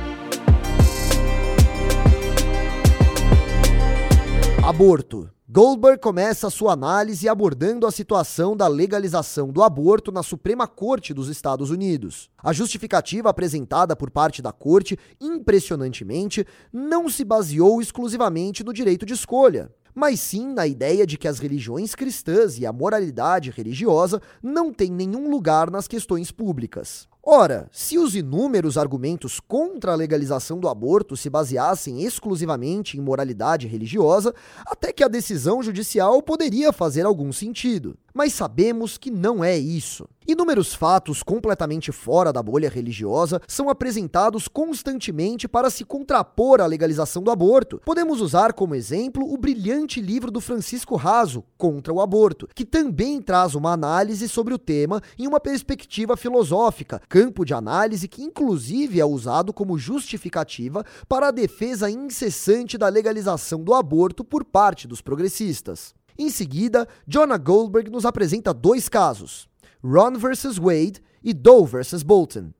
Aborto. 4.63 5.27
Goldberg 5.53 5.99
começa 5.99 6.49
sua 6.49 6.71
análise 6.71 7.27
abordando 7.27 7.85
a 7.85 7.91
situação 7.91 8.55
da 8.55 8.69
legalização 8.69 9.49
do 9.49 9.61
aborto 9.61 10.09
na 10.09 10.23
Suprema 10.23 10.65
Corte 10.65 11.13
dos 11.13 11.27
Estados 11.27 11.69
Unidos. 11.69 12.29
A 12.41 12.53
justificativa 12.53 13.29
apresentada 13.29 13.93
por 13.93 14.09
parte 14.09 14.41
da 14.41 14.53
corte, 14.53 14.97
impressionantemente, 15.19 16.47
não 16.71 17.09
se 17.09 17.25
baseou 17.25 17.81
exclusivamente 17.81 18.63
no 18.63 18.71
direito 18.71 19.05
de 19.05 19.13
escolha, 19.13 19.69
mas 19.93 20.21
sim 20.21 20.53
na 20.53 20.65
ideia 20.65 21.05
de 21.05 21.17
que 21.17 21.27
as 21.27 21.39
religiões 21.39 21.95
cristãs 21.95 22.57
e 22.57 22.65
a 22.65 22.71
moralidade 22.71 23.51
religiosa 23.51 24.21
não 24.41 24.71
têm 24.71 24.89
nenhum 24.89 25.29
lugar 25.29 25.69
nas 25.69 25.85
questões 25.85 26.31
públicas. 26.31 27.09
Ora, 27.23 27.69
se 27.71 27.99
os 27.99 28.15
inúmeros 28.15 28.79
argumentos 28.79 29.39
contra 29.39 29.91
a 29.91 29.95
legalização 29.95 30.59
do 30.59 30.67
aborto 30.67 31.15
se 31.15 31.29
baseassem 31.29 32.01
exclusivamente 32.01 32.97
em 32.97 33.01
moralidade 33.01 33.67
religiosa, 33.67 34.33
até 34.65 34.91
que 34.91 35.03
a 35.03 35.07
decisão 35.07 35.61
judicial 35.61 36.23
poderia 36.23 36.73
fazer 36.73 37.05
algum 37.05 37.31
sentido. 37.31 37.95
Mas 38.11 38.33
sabemos 38.33 38.97
que 38.97 39.11
não 39.11 39.43
é 39.43 39.57
isso. 39.57 40.07
Inúmeros 40.27 40.75
fatos 40.75 41.23
completamente 41.23 41.91
fora 41.91 42.31
da 42.31 42.43
bolha 42.43 42.69
religiosa 42.69 43.41
são 43.47 43.69
apresentados 43.69 44.47
constantemente 44.47 45.47
para 45.47 45.69
se 45.69 45.83
contrapor 45.83 46.61
à 46.61 46.65
legalização 46.65 47.23
do 47.23 47.31
aborto. 47.31 47.81
Podemos 47.83 48.21
usar 48.21 48.53
como 48.53 48.75
exemplo 48.75 49.25
o 49.31 49.35
brilhante 49.37 49.99
livro 49.99 50.29
do 50.29 50.39
Francisco 50.39 50.95
Raso, 50.95 51.43
Contra 51.57 51.91
o 51.91 51.99
Aborto, 51.99 52.47
que 52.53 52.65
também 52.65 53.21
traz 53.21 53.55
uma 53.55 53.71
análise 53.71 54.29
sobre 54.29 54.53
o 54.53 54.59
tema 54.59 55.01
em 55.17 55.27
uma 55.27 55.39
perspectiva 55.39 56.15
filosófica, 56.15 57.01
campo 57.11 57.43
de 57.43 57.53
análise 57.53 58.07
que, 58.07 58.23
inclusive, 58.23 58.97
é 58.97 59.05
usado 59.05 59.51
como 59.51 59.77
justificativa 59.77 60.85
para 61.09 61.27
a 61.27 61.31
defesa 61.31 61.91
incessante 61.91 62.77
da 62.77 62.87
legalização 62.87 63.61
do 63.61 63.73
aborto 63.73 64.23
por 64.23 64.45
parte 64.45 64.87
dos 64.87 65.01
progressistas. 65.01 65.93
Em 66.17 66.29
seguida, 66.29 66.87
Jonah 67.05 67.37
Goldberg 67.37 67.91
nos 67.91 68.05
apresenta 68.05 68.53
dois 68.53 68.87
casos: 68.87 69.49
Ron 69.83 70.13
vs. 70.13 70.57
Wade 70.57 71.03
e 71.21 71.33
Doe 71.33 71.67
vs. 71.67 72.01
Bolton 72.01 72.51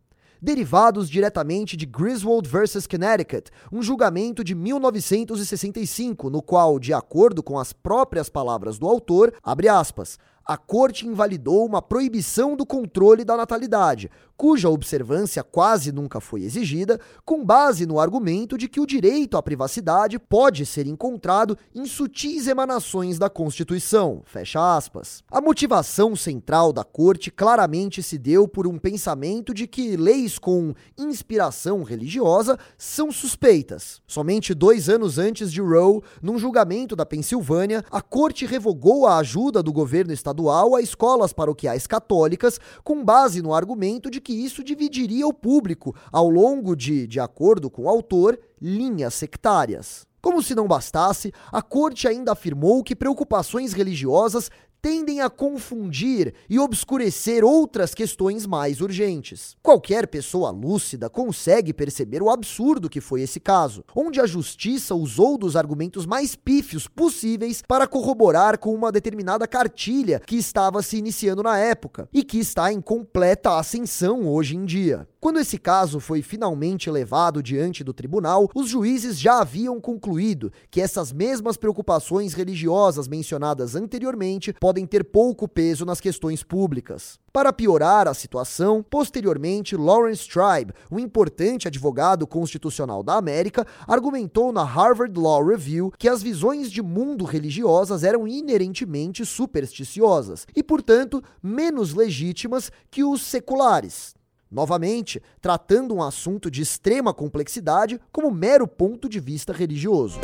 derivados 0.42 1.08
diretamente 1.08 1.78
de 1.78 1.86
Griswold 1.86 2.50
vs. 2.50 2.88
Connecticut, 2.88 3.52
um 3.72 3.84
julgamento 3.84 4.44
de 4.44 4.56
1965, 4.56 6.32
no 6.32 6.42
qual, 6.42 6.80
de 6.80 6.94
acordo 6.94 7.44
com 7.44 7.60
as 7.60 7.72
próprias 7.72 8.28
palavras 8.28 8.80
do 8.80 8.88
autor, 8.88 9.34
abre 9.44 9.70
aspas, 9.70 10.18
a 10.46 10.58
corte 10.58 11.08
invalidou 11.08 11.66
uma 11.66 11.82
proibição 11.82 12.56
do 12.56 12.66
controle 12.66 13.24
da 13.24 13.38
natalidade, 13.38 14.10
cuja 14.36 14.70
observância 14.70 15.44
quase 15.44 15.92
nunca 15.92 16.20
foi 16.20 16.42
exigida, 16.42 17.00
com 17.24 17.46
base 17.46 17.86
no 17.86 18.00
argumento 18.00 18.58
de 18.58 18.68
que 18.68 18.80
o 18.80 18.88
direito 18.88 19.38
à 19.38 19.44
privacidade 19.44 20.18
pode 20.18 20.66
ser 20.66 20.88
encontrado 20.88 21.56
em 21.76 21.86
sutis 21.86 22.48
emanações 22.48 23.20
da 23.20 23.30
Constituição. 23.30 24.24
Fecha 24.26 24.76
aspas. 24.76 25.24
A 25.30 25.40
motivação 25.40 26.16
central 26.16 26.74
da 26.74 26.84
corte 26.84 27.30
claramente 27.30 28.02
se 28.02 28.18
deu 28.18 28.48
por 28.48 28.66
um 28.66 28.80
pensamento 28.80 29.54
de 29.54 29.68
que 29.68 29.96
leis 29.96 30.40
com 30.40 30.74
inspiração 30.98 31.84
religiosa 31.84 32.58
são 32.78 33.12
suspeitas. 33.12 34.02
Somente 34.08 34.56
dois 34.56 34.90
anos 34.90 35.20
antes 35.20 35.52
de 35.52 35.62
Roe, 35.62 36.02
num 36.20 36.40
julgamento 36.40 36.96
da 36.96 37.06
Pensilvânia, 37.06 37.86
a 37.92 38.02
corte 38.02 38.48
revogou 38.48 39.06
a 39.06 39.18
ajuda 39.18 39.62
do 39.62 39.72
governo 39.72 40.12
estadual 40.32 40.76
a 40.76 40.82
escolas 40.82 41.34
paroquiais 41.34 41.86
católicas 41.86 42.60
com 42.84 43.04
base 43.04 43.42
no 43.42 43.54
argumento 43.54 44.10
de 44.10 44.22
que 44.22 44.34
isso 44.34 44.64
dividiria 44.64 45.28
o 45.28 45.34
público 45.34 45.94
ao 46.12 46.30
longo 46.30 46.76
de, 46.76 47.06
de 47.06 47.20
acordo 47.20 47.70
com 47.70 47.84
o 47.84 47.90
autor, 47.90 48.40
linhas 48.62 49.14
sectárias. 49.14 50.08
Como 50.22 50.42
se 50.42 50.56
não 50.56 50.68
bastasse, 50.68 51.34
a 51.52 51.62
corte 51.62 52.08
ainda 52.08 52.32
afirmou 52.32 52.84
que 52.84 52.96
preocupações 52.96 53.74
religiosas 53.74 54.50
tendem 54.82 55.22
a 55.22 55.30
confundir 55.30 56.34
e 56.50 56.58
obscurecer 56.58 57.44
outras 57.44 57.94
questões 57.94 58.46
mais 58.46 58.82
urgentes. 58.82 59.56
Qualquer 59.62 60.08
pessoa 60.08 60.50
lúcida 60.50 61.10
consegue 61.10 61.74
perceber 61.74 62.22
o 62.22 62.30
absurdo 62.30 62.90
que 62.90 63.00
foi 63.00 63.22
esse 63.22 63.40
caso, 63.40 63.84
onde 63.96 64.20
a 64.20 64.26
justiça 64.26 64.96
usou 64.96 65.38
dos 65.38 65.56
argumentos 65.56 66.06
mais 66.06 66.36
pífios 66.36 66.88
possíveis 66.88 67.62
para 67.68 67.88
corroborar 67.88 68.58
com 68.58 68.74
uma 68.74 68.92
determinada 68.92 69.48
cartilha 69.48 70.20
que 70.20 70.36
estava 70.36 70.82
se 70.82 70.98
iniciando 70.98 71.44
na 71.44 71.58
época 71.58 72.10
e 72.12 72.24
que 72.24 72.40
está 72.40 72.72
em 72.74 72.82
completa 72.82 73.58
ascensão 73.58 74.28
hoje 74.28 74.56
em 74.56 74.66
dia. 74.66 75.08
Quando 75.22 75.40
esse 75.40 75.60
caso 75.60 76.00
foi 76.00 76.24
finalmente 76.24 76.90
levado 76.90 77.44
diante 77.44 77.84
do 77.84 77.94
tribunal, 77.94 78.50
os 78.56 78.68
juízes 78.68 79.20
já 79.20 79.40
haviam 79.42 79.80
concluído 79.80 80.52
que 80.72 80.82
essas 80.82 81.14
mesmas 81.14 81.56
preocupações 81.56 82.34
religiosas 82.34 83.08
mencionadas 83.08 83.76
anteriormente 83.76 84.52
podem 84.60 84.84
ter 84.84 85.04
pouco 85.04 85.48
peso 85.48 85.86
nas 85.86 86.02
questões 86.02 86.42
públicas. 86.42 87.20
Para 87.32 87.54
piorar 87.54 88.08
a 88.08 88.16
situação, 88.16 88.82
posteriormente, 88.82 89.76
Lawrence 89.78 90.28
Tribe, 90.28 90.74
um 90.92 90.98
importante 90.98 91.68
advogado 91.68 92.26
constitucional 92.26 93.04
da 93.04 93.14
América, 93.14 93.68
argumentou 93.88 94.52
na 94.52 94.64
Harvard 94.64 95.20
Law 95.20 95.46
Review 95.46 95.94
que 96.00 96.10
as 96.10 96.24
visões 96.24 96.72
de 96.72 96.82
mundo 96.82 97.26
religiosas 97.26 98.04
eram 98.04 98.28
inerentemente 98.28 99.24
supersticiosas 99.24 100.48
e, 100.56 100.64
portanto, 100.64 101.24
menos 101.44 101.94
legítimas 101.94 102.72
que 102.90 103.04
os 103.04 103.22
seculares. 103.22 104.20
Novamente, 104.52 105.22
tratando 105.40 105.96
um 105.96 106.04
assunto 106.04 106.52
de 106.52 106.62
extrema 106.62 107.14
complexidade 107.14 108.00
como 108.12 108.30
mero 108.30 108.68
ponto 108.68 109.08
de 109.08 109.20
vista 109.20 109.54
religioso. 109.54 110.20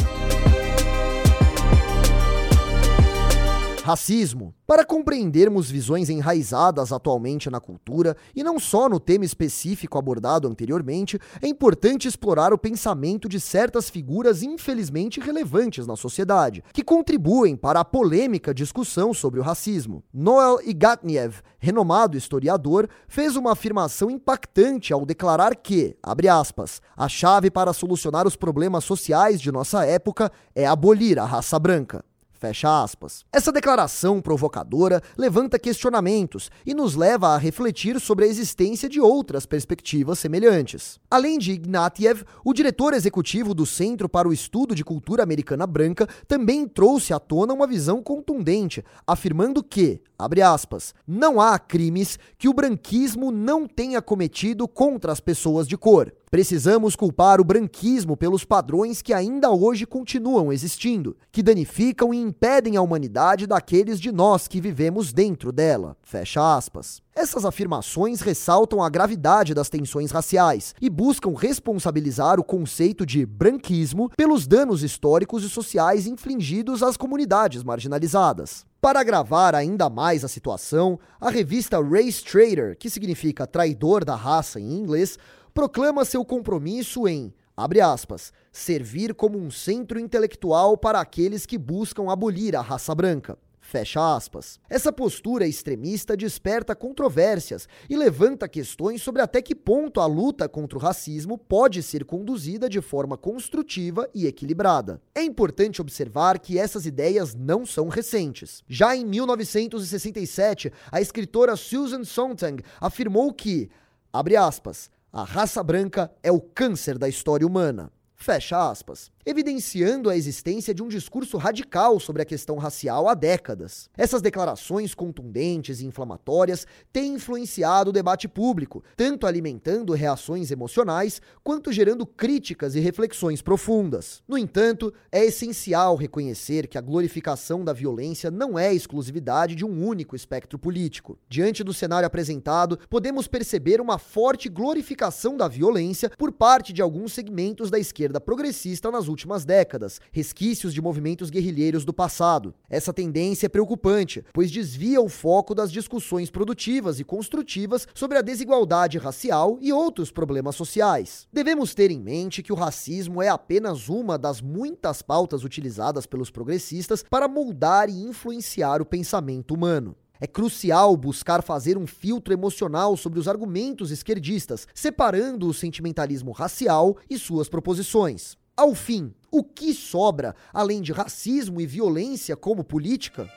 Racismo. 3.88 4.54
Para 4.68 4.84
compreendermos 4.84 5.72
visões 5.72 6.10
enraizadas 6.10 6.92
atualmente 6.92 7.50
na 7.50 7.62
cultura, 7.62 8.18
e 8.36 8.44
não 8.44 8.60
só 8.60 8.90
no 8.90 9.00
tema 9.00 9.24
específico 9.24 9.98
abordado 9.98 10.46
anteriormente, 10.46 11.18
é 11.42 11.48
importante 11.48 12.06
explorar 12.06 12.52
o 12.52 12.58
pensamento 12.58 13.30
de 13.30 13.40
certas 13.40 13.90
figuras 13.90 14.44
infelizmente 14.44 15.22
relevantes 15.22 15.88
na 15.88 15.96
sociedade, 15.96 16.66
que 16.74 16.84
contribuem 16.84 17.56
para 17.56 17.80
a 17.80 17.86
polêmica 17.86 18.54
discussão 18.54 19.14
sobre 19.14 19.40
o 19.40 19.44
racismo. 19.44 20.04
Noel 20.14 20.60
Igatniev, 20.66 21.36
renomado 21.58 22.18
historiador, 22.18 22.90
fez 23.08 23.38
uma 23.38 23.54
afirmação 23.54 24.12
impactante 24.12 24.92
ao 24.92 25.06
declarar 25.06 25.56
que, 25.56 25.96
abre 26.04 26.28
aspas, 26.28 26.82
a 26.98 27.08
chave 27.08 27.50
para 27.50 27.72
solucionar 27.72 28.28
os 28.28 28.36
problemas 28.36 28.84
sociais 28.84 29.40
de 29.40 29.50
nossa 29.50 29.86
época 29.86 30.30
é 30.54 30.68
abolir 30.68 31.18
a 31.18 31.24
raça 31.24 31.58
branca. 31.58 32.04
Fecha 32.40 32.84
aspas. 32.84 33.26
Essa 33.34 33.52
declaração 33.52 34.22
provocadora 34.22 35.02
levanta 35.18 35.58
questionamentos 35.58 36.52
e 36.64 36.74
nos 36.74 36.94
leva 36.94 37.30
a 37.30 37.38
refletir 37.38 38.00
sobre 38.00 38.26
a 38.26 38.28
existência 38.28 38.88
de 38.88 39.02
outras 39.02 39.48
perspectivas 39.48 40.20
semelhantes. 40.20 41.00
Além 41.10 41.40
de 41.40 41.54
Ignatiev, 41.54 42.24
o 42.46 42.54
diretor 42.54 42.94
executivo 42.94 43.56
do 43.56 43.66
Centro 43.66 44.08
para 44.08 44.28
o 44.28 44.34
Estudo 44.34 44.76
de 44.76 44.84
Cultura 44.84 45.24
Americana 45.24 45.66
Branca 45.66 46.08
também 46.28 46.68
trouxe 46.68 47.12
à 47.12 47.20
tona 47.20 47.54
uma 47.54 47.66
visão 47.66 48.04
contundente, 48.04 48.86
afirmando 49.08 49.64
que, 49.64 50.00
abre 50.18 50.44
aspas, 50.44 50.94
não 51.08 51.42
há 51.42 51.58
crimes 51.58 52.20
que 52.38 52.48
o 52.48 52.54
branquismo 52.54 53.32
não 53.32 53.68
tenha 53.68 54.00
cometido 54.00 54.68
contra 54.68 55.12
as 55.12 55.20
pessoas 55.20 55.68
de 55.68 55.76
cor. 55.76 56.14
Precisamos 56.30 56.94
culpar 56.94 57.40
o 57.40 57.44
branquismo 57.46 58.18
pelos 58.18 58.44
padrões 58.44 59.02
que 59.02 59.14
ainda 59.14 59.50
hoje 59.50 59.86
continuam 59.86 60.52
existindo, 60.52 61.16
que 61.32 61.42
danificam 61.42 62.14
e 62.14 62.18
impedem 62.18 62.76
a 62.76 62.82
humanidade 62.82 63.48
daqueles 63.48 63.98
de 63.98 64.12
nós 64.12 64.46
que 64.46 64.60
vivemos 64.60 65.14
dentro 65.14 65.54
dela. 65.54 65.96
Fecha 66.04 66.58
aspas. 66.58 67.02
Essas 67.16 67.46
afirmações 67.46 68.20
ressaltam 68.20 68.84
a 68.84 68.90
gravidade 68.90 69.54
das 69.54 69.70
tensões 69.70 70.12
raciais 70.12 70.76
e 70.82 70.90
buscam 70.90 71.34
responsabilizar 71.34 72.42
o 72.42 72.44
conceito 72.44 73.06
de 73.06 73.26
branquismo 73.26 74.10
pelos 74.18 74.46
danos 74.46 74.84
históricos 74.84 75.46
e 75.46 75.50
sociais 75.50 76.08
infligidos 76.08 76.84
às 76.84 76.98
comunidades 76.98 77.64
marginalizadas. 77.64 78.66
Para 78.82 79.00
agravar 79.00 79.56
ainda 79.56 79.90
mais 79.90 80.26
a 80.26 80.28
situação, 80.28 81.00
a 81.20 81.30
revista 81.30 81.82
Race 81.82 82.24
Trader, 82.24 82.78
que 82.78 82.90
significa 82.90 83.48
traidor 83.48 84.06
da 84.06 84.16
raça 84.16 84.60
em 84.60 84.74
inglês, 84.74 85.18
proclama 85.58 86.06
seu 86.06 86.24
compromisso 86.24 87.08
em, 87.08 87.34
abre 87.56 87.82
aspas, 87.82 88.32
servir 88.52 89.16
como 89.16 89.40
um 89.40 89.50
centro 89.50 90.00
intelectual 90.00 90.78
para 90.78 91.00
aqueles 91.00 91.48
que 91.48 91.58
buscam 91.58 92.12
abolir 92.12 92.56
a 92.56 92.62
raça 92.62 92.94
branca. 92.94 93.36
Fecha 93.60 94.16
aspas. 94.16 94.60
Essa 94.70 94.94
postura 94.94 95.48
extremista 95.48 96.16
desperta 96.16 96.76
controvérsias 96.76 97.68
e 97.90 97.98
levanta 97.98 98.48
questões 98.48 99.02
sobre 99.02 99.20
até 99.20 99.42
que 99.42 99.56
ponto 99.56 100.00
a 100.00 100.06
luta 100.06 100.48
contra 100.48 100.78
o 100.78 100.82
racismo 100.82 101.40
pode 101.40 101.82
ser 101.82 102.06
conduzida 102.06 102.70
de 102.70 102.80
forma 102.80 103.18
construtiva 103.18 104.08
e 104.14 104.28
equilibrada. 104.28 105.02
É 105.16 105.24
importante 105.24 105.82
observar 105.82 106.38
que 106.38 106.60
essas 106.60 106.86
ideias 106.86 107.34
não 107.34 107.66
são 107.66 107.88
recentes. 107.88 108.64
Já 108.68 108.96
em 108.96 109.04
1967, 109.04 110.72
a 110.92 111.02
escritora 111.02 111.56
Susan 111.56 112.04
Sontag 112.04 112.64
afirmou 112.80 113.34
que, 113.34 113.72
abre 114.14 114.36
aspas, 114.36 114.92
a 115.12 115.24
raça 115.24 115.64
branca 115.64 116.12
é 116.22 116.32
o 116.32 116.40
câncer 116.40 116.98
da 116.98 117.08
história 117.08 117.46
humana. 117.46 117.92
Fecha 118.16 118.70
aspas 118.70 119.12
evidenciando 119.28 120.10
a 120.10 120.16
existência 120.16 120.74
de 120.74 120.82
um 120.82 120.88
discurso 120.88 121.36
radical 121.36 122.00
sobre 122.00 122.22
a 122.22 122.26
questão 122.26 122.56
racial 122.56 123.10
há 123.10 123.14
décadas. 123.14 123.90
Essas 123.98 124.22
declarações 124.22 124.96
contundentes 124.96 125.82
e 125.82 125.86
inflamatórias 125.86 126.66
têm 126.94 127.16
influenciado 127.16 127.90
o 127.90 127.94
debate 127.94 128.26
público, 128.30 128.82
tanto 128.96 129.28
alimentando 129.28 129.92
reações 129.92 130.50
emocionais 130.50 131.22
quanto 131.44 131.74
gerando 131.74 132.06
críticas 132.06 132.74
e 132.74 132.80
reflexões 132.80 133.42
profundas. 133.42 134.24
No 134.26 134.38
entanto, 134.38 134.94
é 135.12 135.26
essencial 135.26 135.98
reconhecer 135.98 136.66
que 136.66 136.78
a 136.78 136.82
glorificação 136.82 137.66
da 137.66 137.74
violência 137.74 138.32
não 138.32 138.58
é 138.58 138.74
exclusividade 138.74 139.56
de 139.56 139.66
um 139.66 139.86
único 139.86 140.16
espectro 140.16 140.58
político. 140.58 141.20
Diante 141.28 141.66
do 141.66 141.74
cenário 141.74 142.08
apresentado, 142.08 142.80
podemos 142.90 143.28
perceber 143.28 143.82
uma 143.82 143.98
forte 143.98 144.48
glorificação 144.48 145.36
da 145.36 145.50
violência 145.50 146.10
por 146.18 146.32
parte 146.32 146.72
de 146.72 146.82
alguns 146.82 147.12
segmentos 147.12 147.70
da 147.70 147.78
esquerda 147.78 148.22
progressista 148.22 148.90
nas 148.90 149.10
últimas 149.10 149.17
últimas 149.18 149.44
décadas, 149.44 150.00
resquícios 150.12 150.72
de 150.72 150.80
movimentos 150.80 151.32
guerrilheiros 151.32 151.84
do 151.84 151.92
passado. 151.92 152.54
Essa 152.70 152.94
tendência 152.94 153.48
é 153.48 153.50
preocupante, 153.50 154.24
pois 154.32 154.52
desvia 154.52 155.02
o 155.02 155.10
foco 155.10 155.56
das 155.56 155.72
discussões 155.72 156.30
produtivas 156.30 157.00
e 157.00 157.04
construtivas 157.04 157.88
sobre 157.96 158.20
a 158.20 158.22
desigualdade 158.22 159.00
racial 159.00 159.58
e 159.60 159.74
outros 159.74 160.12
problemas 160.12 160.56
sociais. 160.56 161.28
Devemos 161.34 161.74
ter 161.74 161.90
em 161.90 162.00
mente 162.00 162.44
que 162.44 162.54
o 162.54 162.56
racismo 162.56 163.20
é 163.20 163.28
apenas 163.28 163.90
uma 163.90 164.20
das 164.20 164.40
muitas 164.40 165.02
pautas 165.02 165.44
utilizadas 165.44 166.06
pelos 166.06 166.30
progressistas 166.30 167.04
para 167.10 167.28
moldar 167.28 167.90
e 167.90 168.04
influenciar 168.04 168.84
o 168.84 168.86
pensamento 168.86 169.56
humano. 169.56 169.96
É 170.20 170.26
crucial 170.26 170.98
buscar 170.98 171.44
fazer 171.44 171.78
um 171.78 171.86
filtro 171.86 172.34
emocional 172.34 172.98
sobre 172.98 173.20
os 173.20 173.28
argumentos 173.28 173.92
esquerdistas, 173.92 174.68
separando 174.74 175.48
o 175.48 175.54
sentimentalismo 175.54 176.32
racial 176.32 176.98
e 177.10 177.20
suas 177.20 177.48
proposições. 177.48 178.36
Ao 178.58 178.74
fim, 178.74 179.14
o 179.30 179.44
que 179.44 179.72
sobra, 179.72 180.36
além 180.52 180.82
de 180.82 180.92
racismo 180.92 181.62
e 181.62 181.68
violência 181.68 182.36
como 182.36 182.64
política? 182.64 183.30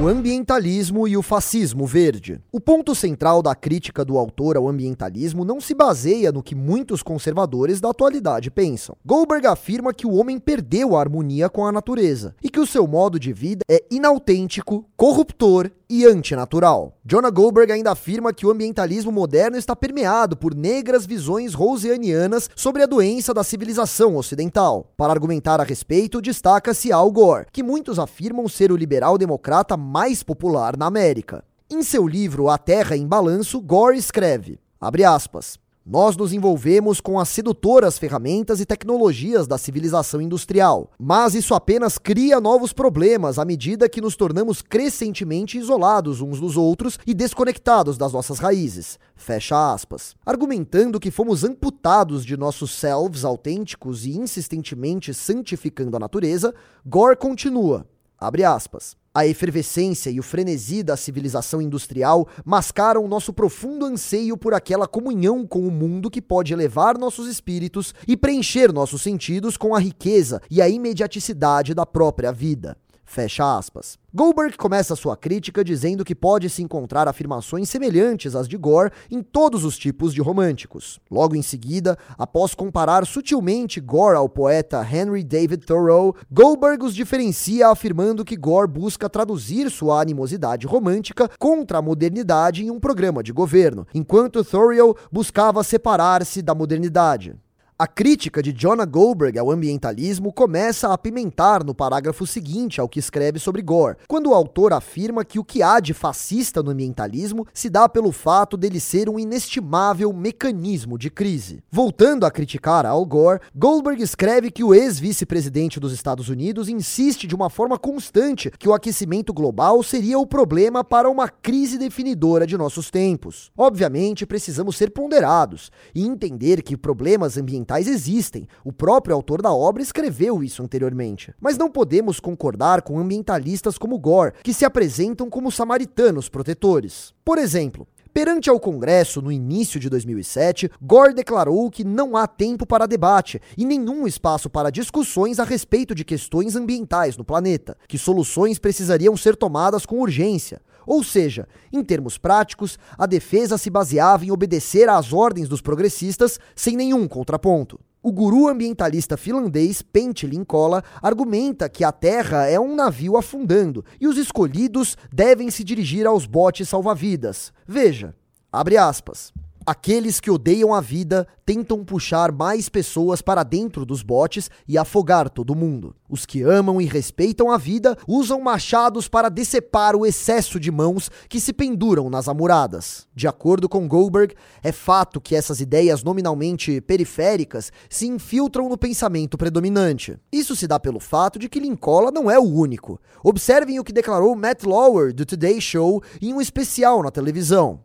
O 0.00 0.06
ambientalismo 0.06 1.08
e 1.08 1.16
o 1.16 1.22
fascismo 1.22 1.84
verde. 1.84 2.40
O 2.52 2.60
ponto 2.60 2.94
central 2.94 3.42
da 3.42 3.52
crítica 3.52 4.04
do 4.04 4.16
autor 4.16 4.56
ao 4.56 4.68
ambientalismo 4.68 5.44
não 5.44 5.60
se 5.60 5.74
baseia 5.74 6.30
no 6.30 6.40
que 6.40 6.54
muitos 6.54 7.02
conservadores 7.02 7.80
da 7.80 7.90
atualidade 7.90 8.48
pensam. 8.48 8.94
Goldberg 9.04 9.48
afirma 9.48 9.92
que 9.92 10.06
o 10.06 10.12
homem 10.12 10.38
perdeu 10.38 10.94
a 10.94 11.00
harmonia 11.00 11.48
com 11.48 11.66
a 11.66 11.72
natureza 11.72 12.32
e 12.40 12.48
que 12.48 12.60
o 12.60 12.66
seu 12.66 12.86
modo 12.86 13.18
de 13.18 13.32
vida 13.32 13.62
é 13.68 13.82
inautêntico, 13.90 14.84
corruptor 14.96 15.68
e 15.90 16.04
antinatural. 16.04 16.94
Jonah 17.04 17.30
Goldberg 17.30 17.72
ainda 17.72 17.90
afirma 17.90 18.32
que 18.32 18.46
o 18.46 18.50
ambientalismo 18.50 19.10
moderno 19.10 19.56
está 19.56 19.74
permeado 19.74 20.36
por 20.36 20.54
negras 20.54 21.06
visões 21.06 21.54
rosianianas 21.54 22.50
sobre 22.54 22.82
a 22.82 22.86
doença 22.86 23.32
da 23.32 23.42
civilização 23.42 24.16
ocidental. 24.16 24.92
Para 24.96 25.12
argumentar 25.12 25.60
a 25.60 25.64
respeito, 25.64 26.20
destaca-se 26.20 26.92
Al 26.92 27.10
Gore, 27.10 27.46
que 27.50 27.62
muitos 27.62 27.98
afirmam 27.98 28.46
ser 28.48 28.70
o 28.70 28.76
liberal 28.76 29.16
democrata 29.16 29.76
mais 29.88 30.22
popular 30.22 30.76
na 30.76 30.84
América. 30.84 31.42
Em 31.70 31.82
seu 31.82 32.06
livro 32.06 32.50
A 32.50 32.58
Terra 32.58 32.94
em 32.94 33.06
Balanço, 33.06 33.58
Gore 33.58 33.96
escreve, 33.96 34.60
aspas, 34.78 35.58
nós 35.84 36.14
nos 36.14 36.34
envolvemos 36.34 37.00
com 37.00 37.18
as 37.18 37.30
sedutoras 37.30 37.98
ferramentas 37.98 38.60
e 38.60 38.66
tecnologias 38.66 39.46
da 39.46 39.56
civilização 39.56 40.20
industrial, 40.20 40.90
mas 40.98 41.34
isso 41.34 41.54
apenas 41.54 41.96
cria 41.96 42.38
novos 42.38 42.74
problemas 42.74 43.38
à 43.38 43.46
medida 43.46 43.88
que 43.88 44.02
nos 44.02 44.14
tornamos 44.14 44.60
crescentemente 44.60 45.56
isolados 45.56 46.20
uns 46.20 46.38
dos 46.38 46.58
outros 46.58 46.98
e 47.06 47.14
desconectados 47.14 47.96
das 47.96 48.12
nossas 48.12 48.38
raízes. 48.38 48.98
Fecha 49.16 49.72
aspas. 49.72 50.14
Argumentando 50.26 51.00
que 51.00 51.10
fomos 51.10 51.44
amputados 51.44 52.26
de 52.26 52.36
nossos 52.36 52.72
selves 52.72 53.24
autênticos 53.24 54.04
e 54.04 54.18
insistentemente 54.18 55.14
santificando 55.14 55.96
a 55.96 56.00
natureza, 56.00 56.54
Gore 56.84 57.16
continua. 57.16 57.86
Abre 58.20 58.44
aspas. 58.44 58.94
A 59.18 59.26
efervescência 59.26 60.10
e 60.10 60.20
o 60.20 60.22
frenesi 60.22 60.80
da 60.80 60.96
civilização 60.96 61.60
industrial 61.60 62.28
mascaram 62.44 63.08
nosso 63.08 63.32
profundo 63.32 63.84
anseio 63.84 64.36
por 64.36 64.54
aquela 64.54 64.86
comunhão 64.86 65.44
com 65.44 65.66
o 65.66 65.72
mundo 65.72 66.08
que 66.08 66.22
pode 66.22 66.52
elevar 66.52 66.96
nossos 66.96 67.26
espíritos 67.26 67.92
e 68.06 68.16
preencher 68.16 68.72
nossos 68.72 69.02
sentidos 69.02 69.56
com 69.56 69.74
a 69.74 69.80
riqueza 69.80 70.40
e 70.48 70.62
a 70.62 70.68
imediaticidade 70.68 71.74
da 71.74 71.84
própria 71.84 72.30
vida. 72.30 72.76
Fecha 73.08 73.56
aspas. 73.56 73.98
Goldberg 74.14 74.54
começa 74.58 74.94
sua 74.94 75.16
crítica 75.16 75.64
dizendo 75.64 76.04
que 76.04 76.14
pode 76.14 76.50
se 76.50 76.62
encontrar 76.62 77.08
afirmações 77.08 77.66
semelhantes 77.66 78.36
às 78.36 78.46
de 78.46 78.58
Gore 78.58 78.92
em 79.10 79.22
todos 79.22 79.64
os 79.64 79.78
tipos 79.78 80.12
de 80.12 80.20
românticos. 80.20 81.00
Logo 81.10 81.34
em 81.34 81.40
seguida, 81.40 81.96
após 82.18 82.54
comparar 82.54 83.06
sutilmente 83.06 83.80
Gore 83.80 84.14
ao 84.14 84.28
poeta 84.28 84.86
Henry 84.86 85.24
David 85.24 85.64
Thoreau, 85.64 86.14
Goldberg 86.30 86.84
os 86.84 86.94
diferencia 86.94 87.68
afirmando 87.68 88.26
que 88.26 88.36
Gore 88.36 88.70
busca 88.70 89.08
traduzir 89.08 89.70
sua 89.70 90.02
animosidade 90.02 90.66
romântica 90.66 91.30
contra 91.38 91.78
a 91.78 91.82
modernidade 91.82 92.62
em 92.62 92.70
um 92.70 92.78
programa 92.78 93.22
de 93.22 93.32
governo, 93.32 93.86
enquanto 93.94 94.44
Thoreau 94.44 94.94
buscava 95.10 95.64
separar-se 95.64 96.42
da 96.42 96.54
modernidade. 96.54 97.34
A 97.80 97.86
crítica 97.86 98.42
de 98.42 98.52
Jonah 98.52 98.84
Goldberg 98.84 99.38
ao 99.38 99.52
ambientalismo 99.52 100.32
começa 100.32 100.88
a 100.88 100.94
apimentar 100.94 101.62
no 101.62 101.72
parágrafo 101.72 102.26
seguinte 102.26 102.80
ao 102.80 102.88
que 102.88 102.98
escreve 102.98 103.38
sobre 103.38 103.62
Gore, 103.62 103.98
quando 104.08 104.30
o 104.30 104.34
autor 104.34 104.72
afirma 104.72 105.24
que 105.24 105.38
o 105.38 105.44
que 105.44 105.62
há 105.62 105.78
de 105.78 105.94
fascista 105.94 106.60
no 106.60 106.72
ambientalismo 106.72 107.46
se 107.54 107.70
dá 107.70 107.88
pelo 107.88 108.10
fato 108.10 108.56
dele 108.56 108.80
ser 108.80 109.08
um 109.08 109.16
inestimável 109.16 110.12
mecanismo 110.12 110.98
de 110.98 111.08
crise. 111.08 111.62
Voltando 111.70 112.26
a 112.26 112.32
criticar 112.32 112.84
Al 112.84 113.06
Gore, 113.06 113.42
Goldberg 113.54 114.02
escreve 114.02 114.50
que 114.50 114.64
o 114.64 114.74
ex-vice-presidente 114.74 115.78
dos 115.78 115.92
Estados 115.92 116.28
Unidos 116.28 116.68
insiste 116.68 117.28
de 117.28 117.34
uma 117.36 117.48
forma 117.48 117.78
constante 117.78 118.50
que 118.58 118.68
o 118.68 118.74
aquecimento 118.74 119.32
global 119.32 119.84
seria 119.84 120.18
o 120.18 120.26
problema 120.26 120.82
para 120.82 121.08
uma 121.08 121.28
crise 121.28 121.78
definidora 121.78 122.44
de 122.44 122.58
nossos 122.58 122.90
tempos. 122.90 123.52
Obviamente, 123.56 124.26
precisamos 124.26 124.76
ser 124.76 124.90
ponderados 124.90 125.70
e 125.94 126.04
entender 126.04 126.60
que 126.60 126.76
problemas 126.76 127.38
ambientais 127.38 127.67
ambientais 127.68 127.86
existem. 127.86 128.48
O 128.64 128.72
próprio 128.72 129.14
autor 129.14 129.42
da 129.42 129.52
obra 129.52 129.82
escreveu 129.82 130.42
isso 130.42 130.62
anteriormente. 130.62 131.34
Mas 131.38 131.58
não 131.58 131.70
podemos 131.70 132.18
concordar 132.18 132.80
com 132.82 132.98
ambientalistas 132.98 133.76
como 133.76 133.98
Gore, 133.98 134.32
que 134.42 134.54
se 134.54 134.64
apresentam 134.64 135.28
como 135.28 135.52
samaritanos 135.52 136.28
protetores. 136.28 137.12
Por 137.24 137.36
exemplo, 137.36 137.86
Perante 138.10 138.50
ao 138.50 138.58
Congresso 138.58 139.22
no 139.22 139.30
início 139.30 139.78
de 139.78 139.88
2007, 139.88 140.70
Gore 140.82 141.14
declarou 141.14 141.70
que 141.70 141.84
não 141.84 142.16
há 142.16 142.26
tempo 142.26 142.66
para 142.66 142.86
debate 142.86 143.40
e 143.56 143.64
nenhum 143.64 144.08
espaço 144.08 144.50
para 144.50 144.72
discussões 144.72 145.38
a 145.38 145.44
respeito 145.44 145.94
de 145.94 146.04
questões 146.04 146.56
ambientais 146.56 147.16
no 147.16 147.24
planeta, 147.24 147.76
que 147.86 147.98
soluções 147.98 148.58
precisariam 148.58 149.16
ser 149.16 149.36
tomadas 149.36 149.86
com 149.86 150.00
urgência. 150.00 150.60
Ou 150.88 151.04
seja, 151.04 151.46
em 151.70 151.84
termos 151.84 152.16
práticos, 152.16 152.78
a 152.96 153.04
defesa 153.04 153.58
se 153.58 153.68
baseava 153.68 154.24
em 154.24 154.30
obedecer 154.30 154.88
às 154.88 155.12
ordens 155.12 155.46
dos 155.46 155.60
progressistas 155.60 156.40
sem 156.56 156.78
nenhum 156.78 157.06
contraponto. 157.06 157.78
O 158.02 158.10
guru 158.10 158.48
ambientalista 158.48 159.14
finlandês 159.14 159.82
Pentti 159.82 160.26
Linkola 160.26 160.82
argumenta 161.02 161.68
que 161.68 161.84
a 161.84 161.92
Terra 161.92 162.46
é 162.46 162.58
um 162.58 162.74
navio 162.74 163.18
afundando 163.18 163.84
e 164.00 164.08
os 164.08 164.16
escolhidos 164.16 164.96
devem 165.12 165.50
se 165.50 165.62
dirigir 165.62 166.06
aos 166.06 166.24
botes 166.24 166.70
salva-vidas. 166.70 167.52
Veja, 167.66 168.14
abre 168.50 168.78
aspas. 168.78 169.30
Aqueles 169.68 170.18
que 170.18 170.30
odeiam 170.30 170.72
a 170.72 170.80
vida 170.80 171.28
tentam 171.44 171.84
puxar 171.84 172.32
mais 172.32 172.70
pessoas 172.70 173.20
para 173.20 173.42
dentro 173.42 173.84
dos 173.84 174.02
botes 174.02 174.50
e 174.66 174.78
afogar 174.78 175.28
todo 175.28 175.54
mundo. 175.54 175.94
Os 176.08 176.24
que 176.24 176.40
amam 176.40 176.80
e 176.80 176.86
respeitam 176.86 177.50
a 177.50 177.58
vida 177.58 177.94
usam 178.08 178.40
machados 178.40 179.08
para 179.08 179.28
decepar 179.28 179.94
o 179.94 180.06
excesso 180.06 180.58
de 180.58 180.70
mãos 180.70 181.10
que 181.28 181.38
se 181.38 181.52
penduram 181.52 182.08
nas 182.08 182.28
amuradas. 182.28 183.06
De 183.14 183.28
acordo 183.28 183.68
com 183.68 183.86
Goldberg, 183.86 184.34
é 184.62 184.72
fato 184.72 185.20
que 185.20 185.36
essas 185.36 185.60
ideias 185.60 186.02
nominalmente 186.02 186.80
periféricas 186.80 187.70
se 187.90 188.06
infiltram 188.06 188.70
no 188.70 188.78
pensamento 188.78 189.36
predominante. 189.36 190.18
Isso 190.32 190.56
se 190.56 190.66
dá 190.66 190.80
pelo 190.80 190.98
fato 190.98 191.38
de 191.38 191.46
que 191.46 191.60
Lincola 191.60 192.10
não 192.10 192.30
é 192.30 192.38
o 192.38 192.50
único. 192.50 192.98
Observem 193.22 193.78
o 193.78 193.84
que 193.84 193.92
declarou 193.92 194.34
Matt 194.34 194.62
Lauer 194.62 195.12
do 195.12 195.26
Today 195.26 195.60
Show 195.60 196.02
em 196.22 196.32
um 196.32 196.40
especial 196.40 197.02
na 197.02 197.10
televisão. 197.10 197.80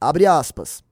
Abre 0.00 0.26
aspas. 0.26 0.82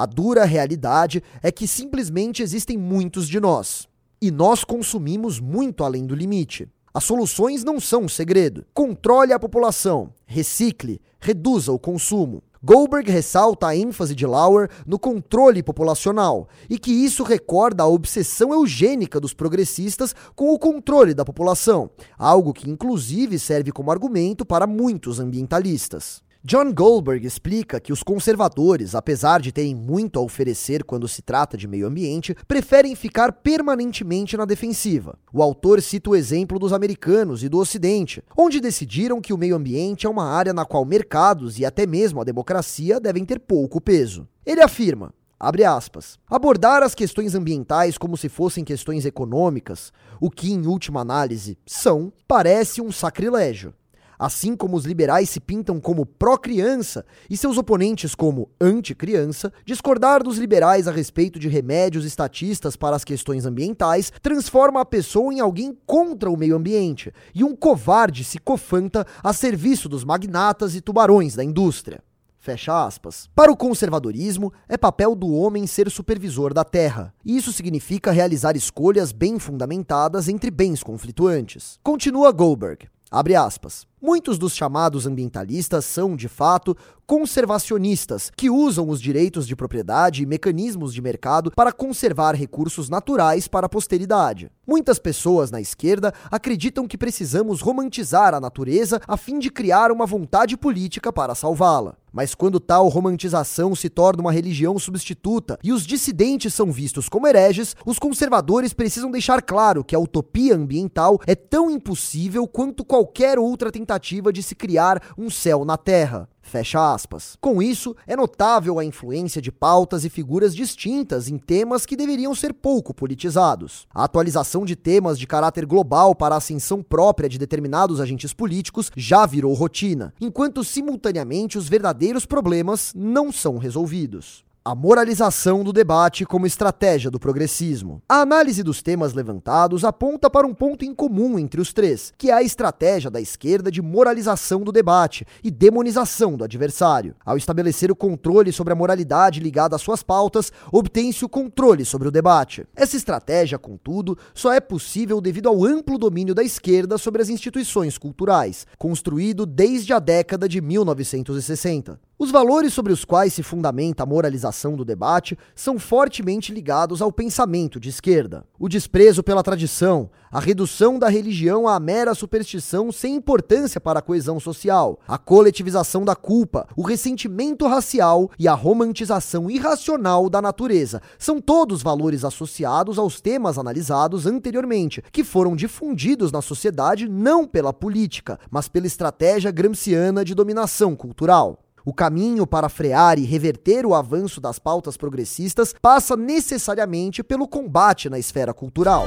A 0.00 0.06
dura 0.06 0.46
realidade 0.46 1.22
é 1.42 1.52
que 1.52 1.68
simplesmente 1.68 2.42
existem 2.42 2.78
muitos 2.78 3.28
de 3.28 3.38
nós. 3.38 3.86
E 4.18 4.30
nós 4.30 4.64
consumimos 4.64 5.38
muito 5.38 5.84
além 5.84 6.06
do 6.06 6.14
limite. 6.14 6.66
As 6.94 7.04
soluções 7.04 7.62
não 7.62 7.78
são 7.78 8.04
um 8.04 8.08
segredo. 8.08 8.64
Controle 8.72 9.34
a 9.34 9.38
população, 9.38 10.10
recicle, 10.24 11.02
reduza 11.20 11.70
o 11.70 11.78
consumo. 11.78 12.42
Goldberg 12.64 13.10
ressalta 13.10 13.66
a 13.66 13.76
ênfase 13.76 14.14
de 14.14 14.24
Lauer 14.24 14.70
no 14.86 14.98
controle 14.98 15.62
populacional 15.62 16.48
e 16.70 16.78
que 16.78 16.92
isso 16.92 17.22
recorda 17.22 17.82
a 17.82 17.86
obsessão 17.86 18.54
eugênica 18.54 19.20
dos 19.20 19.34
progressistas 19.34 20.14
com 20.34 20.48
o 20.48 20.58
controle 20.58 21.12
da 21.12 21.26
população, 21.26 21.90
algo 22.16 22.54
que 22.54 22.70
inclusive 22.70 23.38
serve 23.38 23.70
como 23.70 23.90
argumento 23.90 24.46
para 24.46 24.66
muitos 24.66 25.20
ambientalistas. 25.20 26.22
John 26.42 26.72
Goldberg 26.72 27.26
explica 27.26 27.78
que 27.78 27.92
os 27.92 28.02
conservadores, 28.02 28.94
apesar 28.94 29.42
de 29.42 29.52
terem 29.52 29.74
muito 29.74 30.18
a 30.18 30.22
oferecer 30.22 30.82
quando 30.84 31.06
se 31.06 31.20
trata 31.20 31.54
de 31.54 31.68
meio 31.68 31.86
ambiente, 31.86 32.34
preferem 32.48 32.94
ficar 32.94 33.30
permanentemente 33.30 34.38
na 34.38 34.46
defensiva. 34.46 35.18
O 35.34 35.42
autor 35.42 35.82
cita 35.82 36.08
o 36.08 36.16
exemplo 36.16 36.58
dos 36.58 36.72
americanos 36.72 37.44
e 37.44 37.48
do 37.50 37.58
Ocidente, 37.58 38.24
onde 38.34 38.58
decidiram 38.58 39.20
que 39.20 39.34
o 39.34 39.36
meio 39.36 39.54
ambiente 39.54 40.06
é 40.06 40.08
uma 40.08 40.24
área 40.24 40.54
na 40.54 40.64
qual 40.64 40.82
mercados 40.86 41.58
e 41.58 41.66
até 41.66 41.86
mesmo 41.86 42.22
a 42.22 42.24
democracia 42.24 42.98
devem 42.98 43.26
ter 43.26 43.38
pouco 43.38 43.78
peso. 43.78 44.26
Ele 44.46 44.62
afirma: 44.62 45.12
Abre 45.38 45.62
aspas. 45.64 46.18
Abordar 46.26 46.82
as 46.82 46.94
questões 46.94 47.34
ambientais 47.34 47.98
como 47.98 48.16
se 48.16 48.30
fossem 48.30 48.64
questões 48.64 49.04
econômicas, 49.04 49.92
o 50.18 50.30
que, 50.30 50.50
em 50.50 50.66
última 50.66 51.02
análise, 51.02 51.58
são, 51.66 52.10
parece 52.26 52.80
um 52.80 52.90
sacrilégio. 52.90 53.74
Assim 54.20 54.54
como 54.54 54.76
os 54.76 54.84
liberais 54.84 55.30
se 55.30 55.40
pintam 55.40 55.80
como 55.80 56.04
pró-criança 56.04 57.06
e 57.30 57.38
seus 57.38 57.56
oponentes 57.56 58.14
como 58.14 58.50
anti-criança, 58.60 59.50
discordar 59.64 60.22
dos 60.22 60.36
liberais 60.36 60.86
a 60.86 60.92
respeito 60.92 61.38
de 61.38 61.48
remédios 61.48 62.04
estatistas 62.04 62.76
para 62.76 62.94
as 62.94 63.02
questões 63.02 63.46
ambientais 63.46 64.12
transforma 64.20 64.82
a 64.82 64.84
pessoa 64.84 65.32
em 65.32 65.40
alguém 65.40 65.74
contra 65.86 66.30
o 66.30 66.36
meio 66.36 66.54
ambiente 66.54 67.10
e 67.34 67.42
um 67.42 67.56
covarde 67.56 68.22
psicofanta 68.22 69.06
a 69.24 69.32
serviço 69.32 69.88
dos 69.88 70.04
magnatas 70.04 70.74
e 70.74 70.82
tubarões 70.82 71.34
da 71.34 71.42
indústria. 71.42 72.02
Fecha 72.38 72.84
aspas. 72.84 73.30
Para 73.34 73.50
o 73.50 73.56
conservadorismo, 73.56 74.52
é 74.68 74.76
papel 74.76 75.14
do 75.14 75.32
homem 75.32 75.66
ser 75.66 75.90
supervisor 75.90 76.52
da 76.52 76.64
terra. 76.64 77.14
E 77.24 77.38
isso 77.38 77.54
significa 77.54 78.12
realizar 78.12 78.54
escolhas 78.54 79.12
bem 79.12 79.38
fundamentadas 79.38 80.28
entre 80.28 80.50
bens 80.50 80.82
conflituantes. 80.82 81.78
Continua 81.82 82.30
Goldberg. 82.32 82.86
Abre 83.10 83.34
aspas. 83.34 83.89
Muitos 84.02 84.38
dos 84.38 84.54
chamados 84.54 85.06
ambientalistas 85.06 85.84
são, 85.84 86.16
de 86.16 86.26
fato, 86.26 86.74
conservacionistas, 87.06 88.30
que 88.34 88.48
usam 88.48 88.88
os 88.88 88.98
direitos 88.98 89.46
de 89.46 89.54
propriedade 89.54 90.22
e 90.22 90.26
mecanismos 90.26 90.94
de 90.94 91.02
mercado 91.02 91.50
para 91.50 91.70
conservar 91.70 92.34
recursos 92.34 92.88
naturais 92.88 93.46
para 93.46 93.66
a 93.66 93.68
posteridade. 93.68 94.50
Muitas 94.66 94.98
pessoas 94.98 95.50
na 95.50 95.60
esquerda 95.60 96.14
acreditam 96.30 96.86
que 96.86 96.96
precisamos 96.96 97.60
romantizar 97.60 98.32
a 98.32 98.40
natureza 98.40 99.02
a 99.06 99.18
fim 99.18 99.38
de 99.38 99.50
criar 99.50 99.92
uma 99.92 100.06
vontade 100.06 100.56
política 100.56 101.12
para 101.12 101.34
salvá-la. 101.34 101.96
Mas 102.12 102.34
quando 102.34 102.58
tal 102.58 102.88
romantização 102.88 103.74
se 103.74 103.88
torna 103.88 104.20
uma 104.20 104.32
religião 104.32 104.76
substituta 104.78 105.58
e 105.62 105.72
os 105.72 105.86
dissidentes 105.86 106.52
são 106.54 106.72
vistos 106.72 107.08
como 107.08 107.26
hereges, 107.26 107.76
os 107.86 108.00
conservadores 108.00 108.72
precisam 108.72 109.12
deixar 109.12 109.42
claro 109.42 109.84
que 109.84 109.94
a 109.94 109.98
utopia 109.98 110.56
ambiental 110.56 111.20
é 111.24 111.36
tão 111.36 111.70
impossível 111.70 112.48
quanto 112.48 112.84
qualquer 112.84 113.38
outra 113.38 113.70
tentativa 113.70 113.89
tentativa 113.90 114.32
de 114.32 114.40
se 114.40 114.54
criar 114.54 115.02
um 115.18 115.28
céu 115.28 115.64
na 115.64 115.76
Terra. 115.76 116.28
Fecha 116.40 116.94
aspas. 116.94 117.36
Com 117.40 117.60
isso, 117.60 117.94
é 118.06 118.16
notável 118.16 118.78
a 118.78 118.84
influência 118.84 119.42
de 119.42 119.50
pautas 119.50 120.04
e 120.04 120.10
figuras 120.10 120.54
distintas 120.54 121.28
em 121.28 121.36
temas 121.36 121.84
que 121.84 121.96
deveriam 121.96 122.34
ser 122.34 122.54
pouco 122.54 122.94
politizados. 122.94 123.86
A 123.92 124.04
atualização 124.04 124.64
de 124.64 124.76
temas 124.76 125.18
de 125.18 125.26
caráter 125.26 125.66
global 125.66 126.14
para 126.14 126.36
a 126.36 126.38
ascensão 126.38 126.82
própria 126.82 127.28
de 127.28 127.38
determinados 127.38 128.00
agentes 128.00 128.32
políticos 128.32 128.92
já 128.96 129.26
virou 129.26 129.52
rotina, 129.54 130.14
enquanto 130.20 130.64
simultaneamente 130.64 131.58
os 131.58 131.68
verdadeiros 131.68 132.24
problemas 132.24 132.92
não 132.94 133.32
são 133.32 133.58
resolvidos. 133.58 134.44
A 134.70 134.74
moralização 134.76 135.64
do 135.64 135.72
debate 135.72 136.24
como 136.24 136.46
estratégia 136.46 137.10
do 137.10 137.18
progressismo. 137.18 138.00
A 138.08 138.20
análise 138.20 138.62
dos 138.62 138.80
temas 138.80 139.12
levantados 139.12 139.84
aponta 139.84 140.30
para 140.30 140.46
um 140.46 140.54
ponto 140.54 140.84
em 140.84 140.94
comum 140.94 141.40
entre 141.40 141.60
os 141.60 141.72
três, 141.72 142.12
que 142.16 142.30
é 142.30 142.34
a 142.34 142.40
estratégia 142.40 143.10
da 143.10 143.20
esquerda 143.20 143.68
de 143.68 143.82
moralização 143.82 144.60
do 144.60 144.70
debate 144.70 145.26
e 145.42 145.50
demonização 145.50 146.36
do 146.36 146.44
adversário. 146.44 147.16
Ao 147.26 147.36
estabelecer 147.36 147.90
o 147.90 147.96
controle 147.96 148.52
sobre 148.52 148.72
a 148.72 148.76
moralidade 148.76 149.40
ligada 149.40 149.74
às 149.74 149.82
suas 149.82 150.04
pautas, 150.04 150.52
obtém-se 150.70 151.24
o 151.24 151.28
controle 151.28 151.84
sobre 151.84 152.06
o 152.06 152.12
debate. 152.12 152.64
Essa 152.76 152.96
estratégia, 152.96 153.58
contudo, 153.58 154.16
só 154.32 154.52
é 154.52 154.60
possível 154.60 155.20
devido 155.20 155.48
ao 155.48 155.64
amplo 155.64 155.98
domínio 155.98 156.32
da 156.32 156.44
esquerda 156.44 156.96
sobre 156.96 157.20
as 157.20 157.28
instituições 157.28 157.98
culturais, 157.98 158.68
construído 158.78 159.46
desde 159.46 159.92
a 159.92 159.98
década 159.98 160.48
de 160.48 160.60
1960. 160.60 161.98
Os 162.22 162.30
valores 162.30 162.74
sobre 162.74 162.92
os 162.92 163.02
quais 163.02 163.32
se 163.32 163.42
fundamenta 163.42 164.02
a 164.02 164.06
moralização 164.06 164.76
do 164.76 164.84
debate 164.84 165.38
são 165.54 165.78
fortemente 165.78 166.52
ligados 166.52 167.00
ao 167.00 167.10
pensamento 167.10 167.80
de 167.80 167.88
esquerda. 167.88 168.44
O 168.58 168.68
desprezo 168.68 169.22
pela 169.22 169.42
tradição, 169.42 170.10
a 170.30 170.38
redução 170.38 170.98
da 170.98 171.08
religião 171.08 171.66
à 171.66 171.80
mera 171.80 172.14
superstição 172.14 172.92
sem 172.92 173.14
importância 173.14 173.80
para 173.80 174.00
a 174.00 174.02
coesão 174.02 174.38
social, 174.38 175.00
a 175.08 175.16
coletivização 175.16 176.04
da 176.04 176.14
culpa, 176.14 176.68
o 176.76 176.82
ressentimento 176.82 177.66
racial 177.66 178.30
e 178.38 178.46
a 178.46 178.52
romantização 178.52 179.50
irracional 179.50 180.28
da 180.28 180.42
natureza 180.42 181.00
são 181.18 181.40
todos 181.40 181.82
valores 181.82 182.22
associados 182.22 182.98
aos 182.98 183.18
temas 183.22 183.56
analisados 183.56 184.26
anteriormente, 184.26 185.02
que 185.10 185.24
foram 185.24 185.56
difundidos 185.56 186.30
na 186.30 186.42
sociedade 186.42 187.08
não 187.08 187.46
pela 187.46 187.72
política, 187.72 188.38
mas 188.50 188.68
pela 188.68 188.86
estratégia 188.86 189.50
gramsciana 189.50 190.22
de 190.22 190.34
dominação 190.34 190.94
cultural. 190.94 191.64
O 191.84 191.94
caminho 191.94 192.46
para 192.46 192.68
frear 192.68 193.18
e 193.18 193.24
reverter 193.24 193.86
o 193.86 193.94
avanço 193.94 194.40
das 194.40 194.58
pautas 194.58 194.96
progressistas 194.96 195.74
passa 195.80 196.16
necessariamente 196.16 197.22
pelo 197.22 197.48
combate 197.48 198.08
na 198.10 198.18
esfera 198.18 198.52
cultural. 198.52 199.06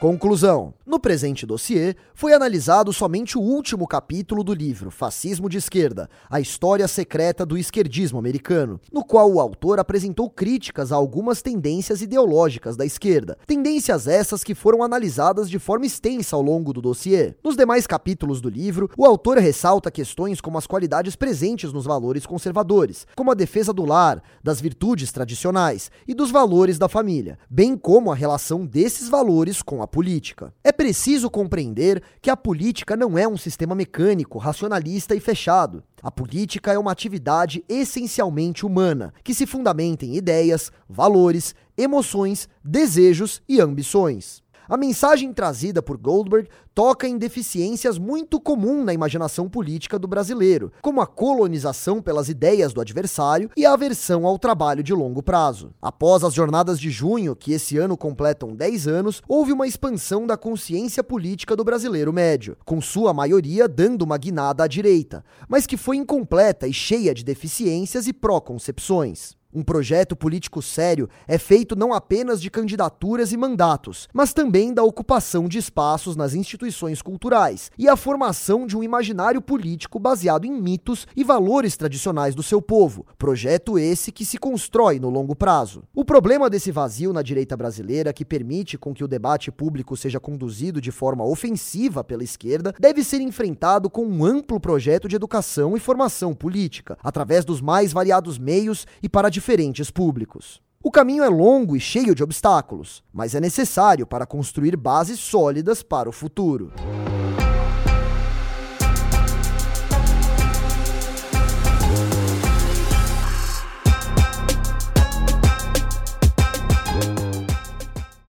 Conclusão: 0.00 0.72
No 0.86 0.98
presente 0.98 1.44
dossiê, 1.44 1.94
foi 2.14 2.32
analisado 2.32 2.90
somente 2.90 3.36
o 3.36 3.40
último 3.42 3.86
capítulo 3.86 4.42
do 4.42 4.54
livro 4.54 4.90
Fascismo 4.90 5.46
de 5.46 5.58
Esquerda: 5.58 6.08
A 6.30 6.40
História 6.40 6.88
Secreta 6.88 7.44
do 7.44 7.58
Esquerdismo 7.58 8.18
Americano, 8.18 8.80
no 8.90 9.04
qual 9.04 9.30
o 9.30 9.38
autor 9.38 9.78
apresentou 9.78 10.30
críticas 10.30 10.90
a 10.90 10.96
algumas 10.96 11.42
tendências 11.42 12.00
ideológicas 12.00 12.78
da 12.78 12.86
esquerda, 12.86 13.36
tendências 13.46 14.06
essas 14.06 14.42
que 14.42 14.54
foram 14.54 14.82
analisadas 14.82 15.50
de 15.50 15.58
forma 15.58 15.84
extensa 15.84 16.34
ao 16.34 16.40
longo 16.40 16.72
do 16.72 16.80
dossiê. 16.80 17.34
Nos 17.44 17.54
demais 17.54 17.86
capítulos 17.86 18.40
do 18.40 18.48
livro, 18.48 18.88
o 18.96 19.04
autor 19.04 19.36
ressalta 19.36 19.90
questões 19.90 20.40
como 20.40 20.56
as 20.56 20.66
qualidades 20.66 21.14
presentes 21.14 21.74
nos 21.74 21.84
valores 21.84 22.24
conservadores, 22.24 23.06
como 23.14 23.30
a 23.30 23.34
defesa 23.34 23.70
do 23.70 23.84
lar, 23.84 24.22
das 24.42 24.62
virtudes 24.62 25.12
tradicionais 25.12 25.90
e 26.08 26.14
dos 26.14 26.30
valores 26.30 26.78
da 26.78 26.88
família, 26.88 27.38
bem 27.50 27.76
como 27.76 28.10
a 28.10 28.14
relação 28.14 28.64
desses 28.64 29.06
valores 29.06 29.60
com 29.60 29.82
a 29.82 29.89
política. 29.90 30.54
É 30.62 30.72
preciso 30.72 31.28
compreender 31.28 32.02
que 32.22 32.30
a 32.30 32.36
política 32.36 32.96
não 32.96 33.18
é 33.18 33.26
um 33.26 33.36
sistema 33.36 33.74
mecânico, 33.74 34.38
racionalista 34.38 35.14
e 35.14 35.20
fechado. 35.20 35.82
A 36.02 36.10
política 36.10 36.72
é 36.72 36.78
uma 36.78 36.92
atividade 36.92 37.64
essencialmente 37.68 38.64
humana, 38.64 39.12
que 39.22 39.34
se 39.34 39.46
fundamenta 39.46 40.06
em 40.06 40.16
ideias, 40.16 40.72
valores, 40.88 41.54
emoções, 41.76 42.48
desejos 42.64 43.42
e 43.48 43.60
ambições. 43.60 44.42
A 44.70 44.76
mensagem 44.76 45.32
trazida 45.32 45.82
por 45.82 45.96
Goldberg 45.96 46.48
toca 46.72 47.08
em 47.08 47.18
deficiências 47.18 47.98
muito 47.98 48.38
comuns 48.38 48.84
na 48.84 48.94
imaginação 48.94 49.48
política 49.48 49.98
do 49.98 50.06
brasileiro, 50.06 50.70
como 50.80 51.00
a 51.00 51.08
colonização 51.08 52.00
pelas 52.00 52.28
ideias 52.28 52.72
do 52.72 52.80
adversário 52.80 53.50
e 53.56 53.66
a 53.66 53.72
aversão 53.72 54.24
ao 54.24 54.38
trabalho 54.38 54.80
de 54.80 54.94
longo 54.94 55.24
prazo. 55.24 55.74
Após 55.82 56.22
as 56.22 56.34
jornadas 56.34 56.78
de 56.78 56.88
junho, 56.88 57.34
que 57.34 57.52
esse 57.52 57.78
ano 57.78 57.96
completam 57.96 58.54
10 58.54 58.86
anos, 58.86 59.20
houve 59.26 59.52
uma 59.52 59.66
expansão 59.66 60.24
da 60.24 60.36
consciência 60.36 61.02
política 61.02 61.56
do 61.56 61.64
brasileiro 61.64 62.12
médio, 62.12 62.56
com 62.64 62.80
sua 62.80 63.12
maioria 63.12 63.66
dando 63.66 64.02
uma 64.02 64.16
guinada 64.16 64.62
à 64.62 64.68
direita, 64.68 65.24
mas 65.48 65.66
que 65.66 65.76
foi 65.76 65.96
incompleta 65.96 66.68
e 66.68 66.72
cheia 66.72 67.12
de 67.12 67.24
deficiências 67.24 68.06
e 68.06 68.12
pró-concepções. 68.12 69.39
Um 69.52 69.64
projeto 69.64 70.14
político 70.14 70.62
sério 70.62 71.08
é 71.26 71.36
feito 71.36 71.74
não 71.74 71.92
apenas 71.92 72.40
de 72.40 72.48
candidaturas 72.48 73.32
e 73.32 73.36
mandatos, 73.36 74.08
mas 74.12 74.32
também 74.32 74.72
da 74.72 74.84
ocupação 74.84 75.48
de 75.48 75.58
espaços 75.58 76.14
nas 76.14 76.34
instituições 76.34 77.02
culturais 77.02 77.68
e 77.76 77.88
a 77.88 77.96
formação 77.96 78.64
de 78.64 78.76
um 78.76 78.82
imaginário 78.82 79.42
político 79.42 79.98
baseado 79.98 80.44
em 80.44 80.52
mitos 80.52 81.04
e 81.16 81.24
valores 81.24 81.76
tradicionais 81.76 82.32
do 82.32 82.44
seu 82.44 82.62
povo. 82.62 83.04
Projeto 83.18 83.76
esse 83.76 84.12
que 84.12 84.24
se 84.24 84.38
constrói 84.38 85.00
no 85.00 85.10
longo 85.10 85.34
prazo. 85.34 85.82
O 85.92 86.04
problema 86.04 86.48
desse 86.48 86.70
vazio 86.70 87.12
na 87.12 87.22
direita 87.22 87.56
brasileira 87.56 88.12
que 88.12 88.24
permite 88.24 88.78
com 88.78 88.94
que 88.94 89.02
o 89.02 89.08
debate 89.08 89.50
público 89.50 89.96
seja 89.96 90.20
conduzido 90.20 90.80
de 90.80 90.92
forma 90.92 91.24
ofensiva 91.24 92.04
pela 92.04 92.22
esquerda 92.22 92.72
deve 92.78 93.02
ser 93.02 93.20
enfrentado 93.20 93.90
com 93.90 94.06
um 94.06 94.24
amplo 94.24 94.60
projeto 94.60 95.08
de 95.08 95.16
educação 95.16 95.76
e 95.76 95.80
formação 95.80 96.34
política, 96.34 96.96
através 97.02 97.44
dos 97.44 97.60
mais 97.60 97.92
variados 97.92 98.38
meios 98.38 98.86
e 99.02 99.08
para 99.08 99.39
diferentes 99.40 99.90
públicos. 99.90 100.60
O 100.84 100.90
caminho 100.90 101.24
é 101.24 101.28
longo 101.30 101.74
e 101.74 101.80
cheio 101.80 102.14
de 102.14 102.22
obstáculos, 102.22 103.02
mas 103.10 103.34
é 103.34 103.40
necessário 103.40 104.06
para 104.06 104.26
construir 104.26 104.76
bases 104.76 105.18
sólidas 105.18 105.82
para 105.82 106.10
o 106.10 106.12
futuro. 106.12 106.70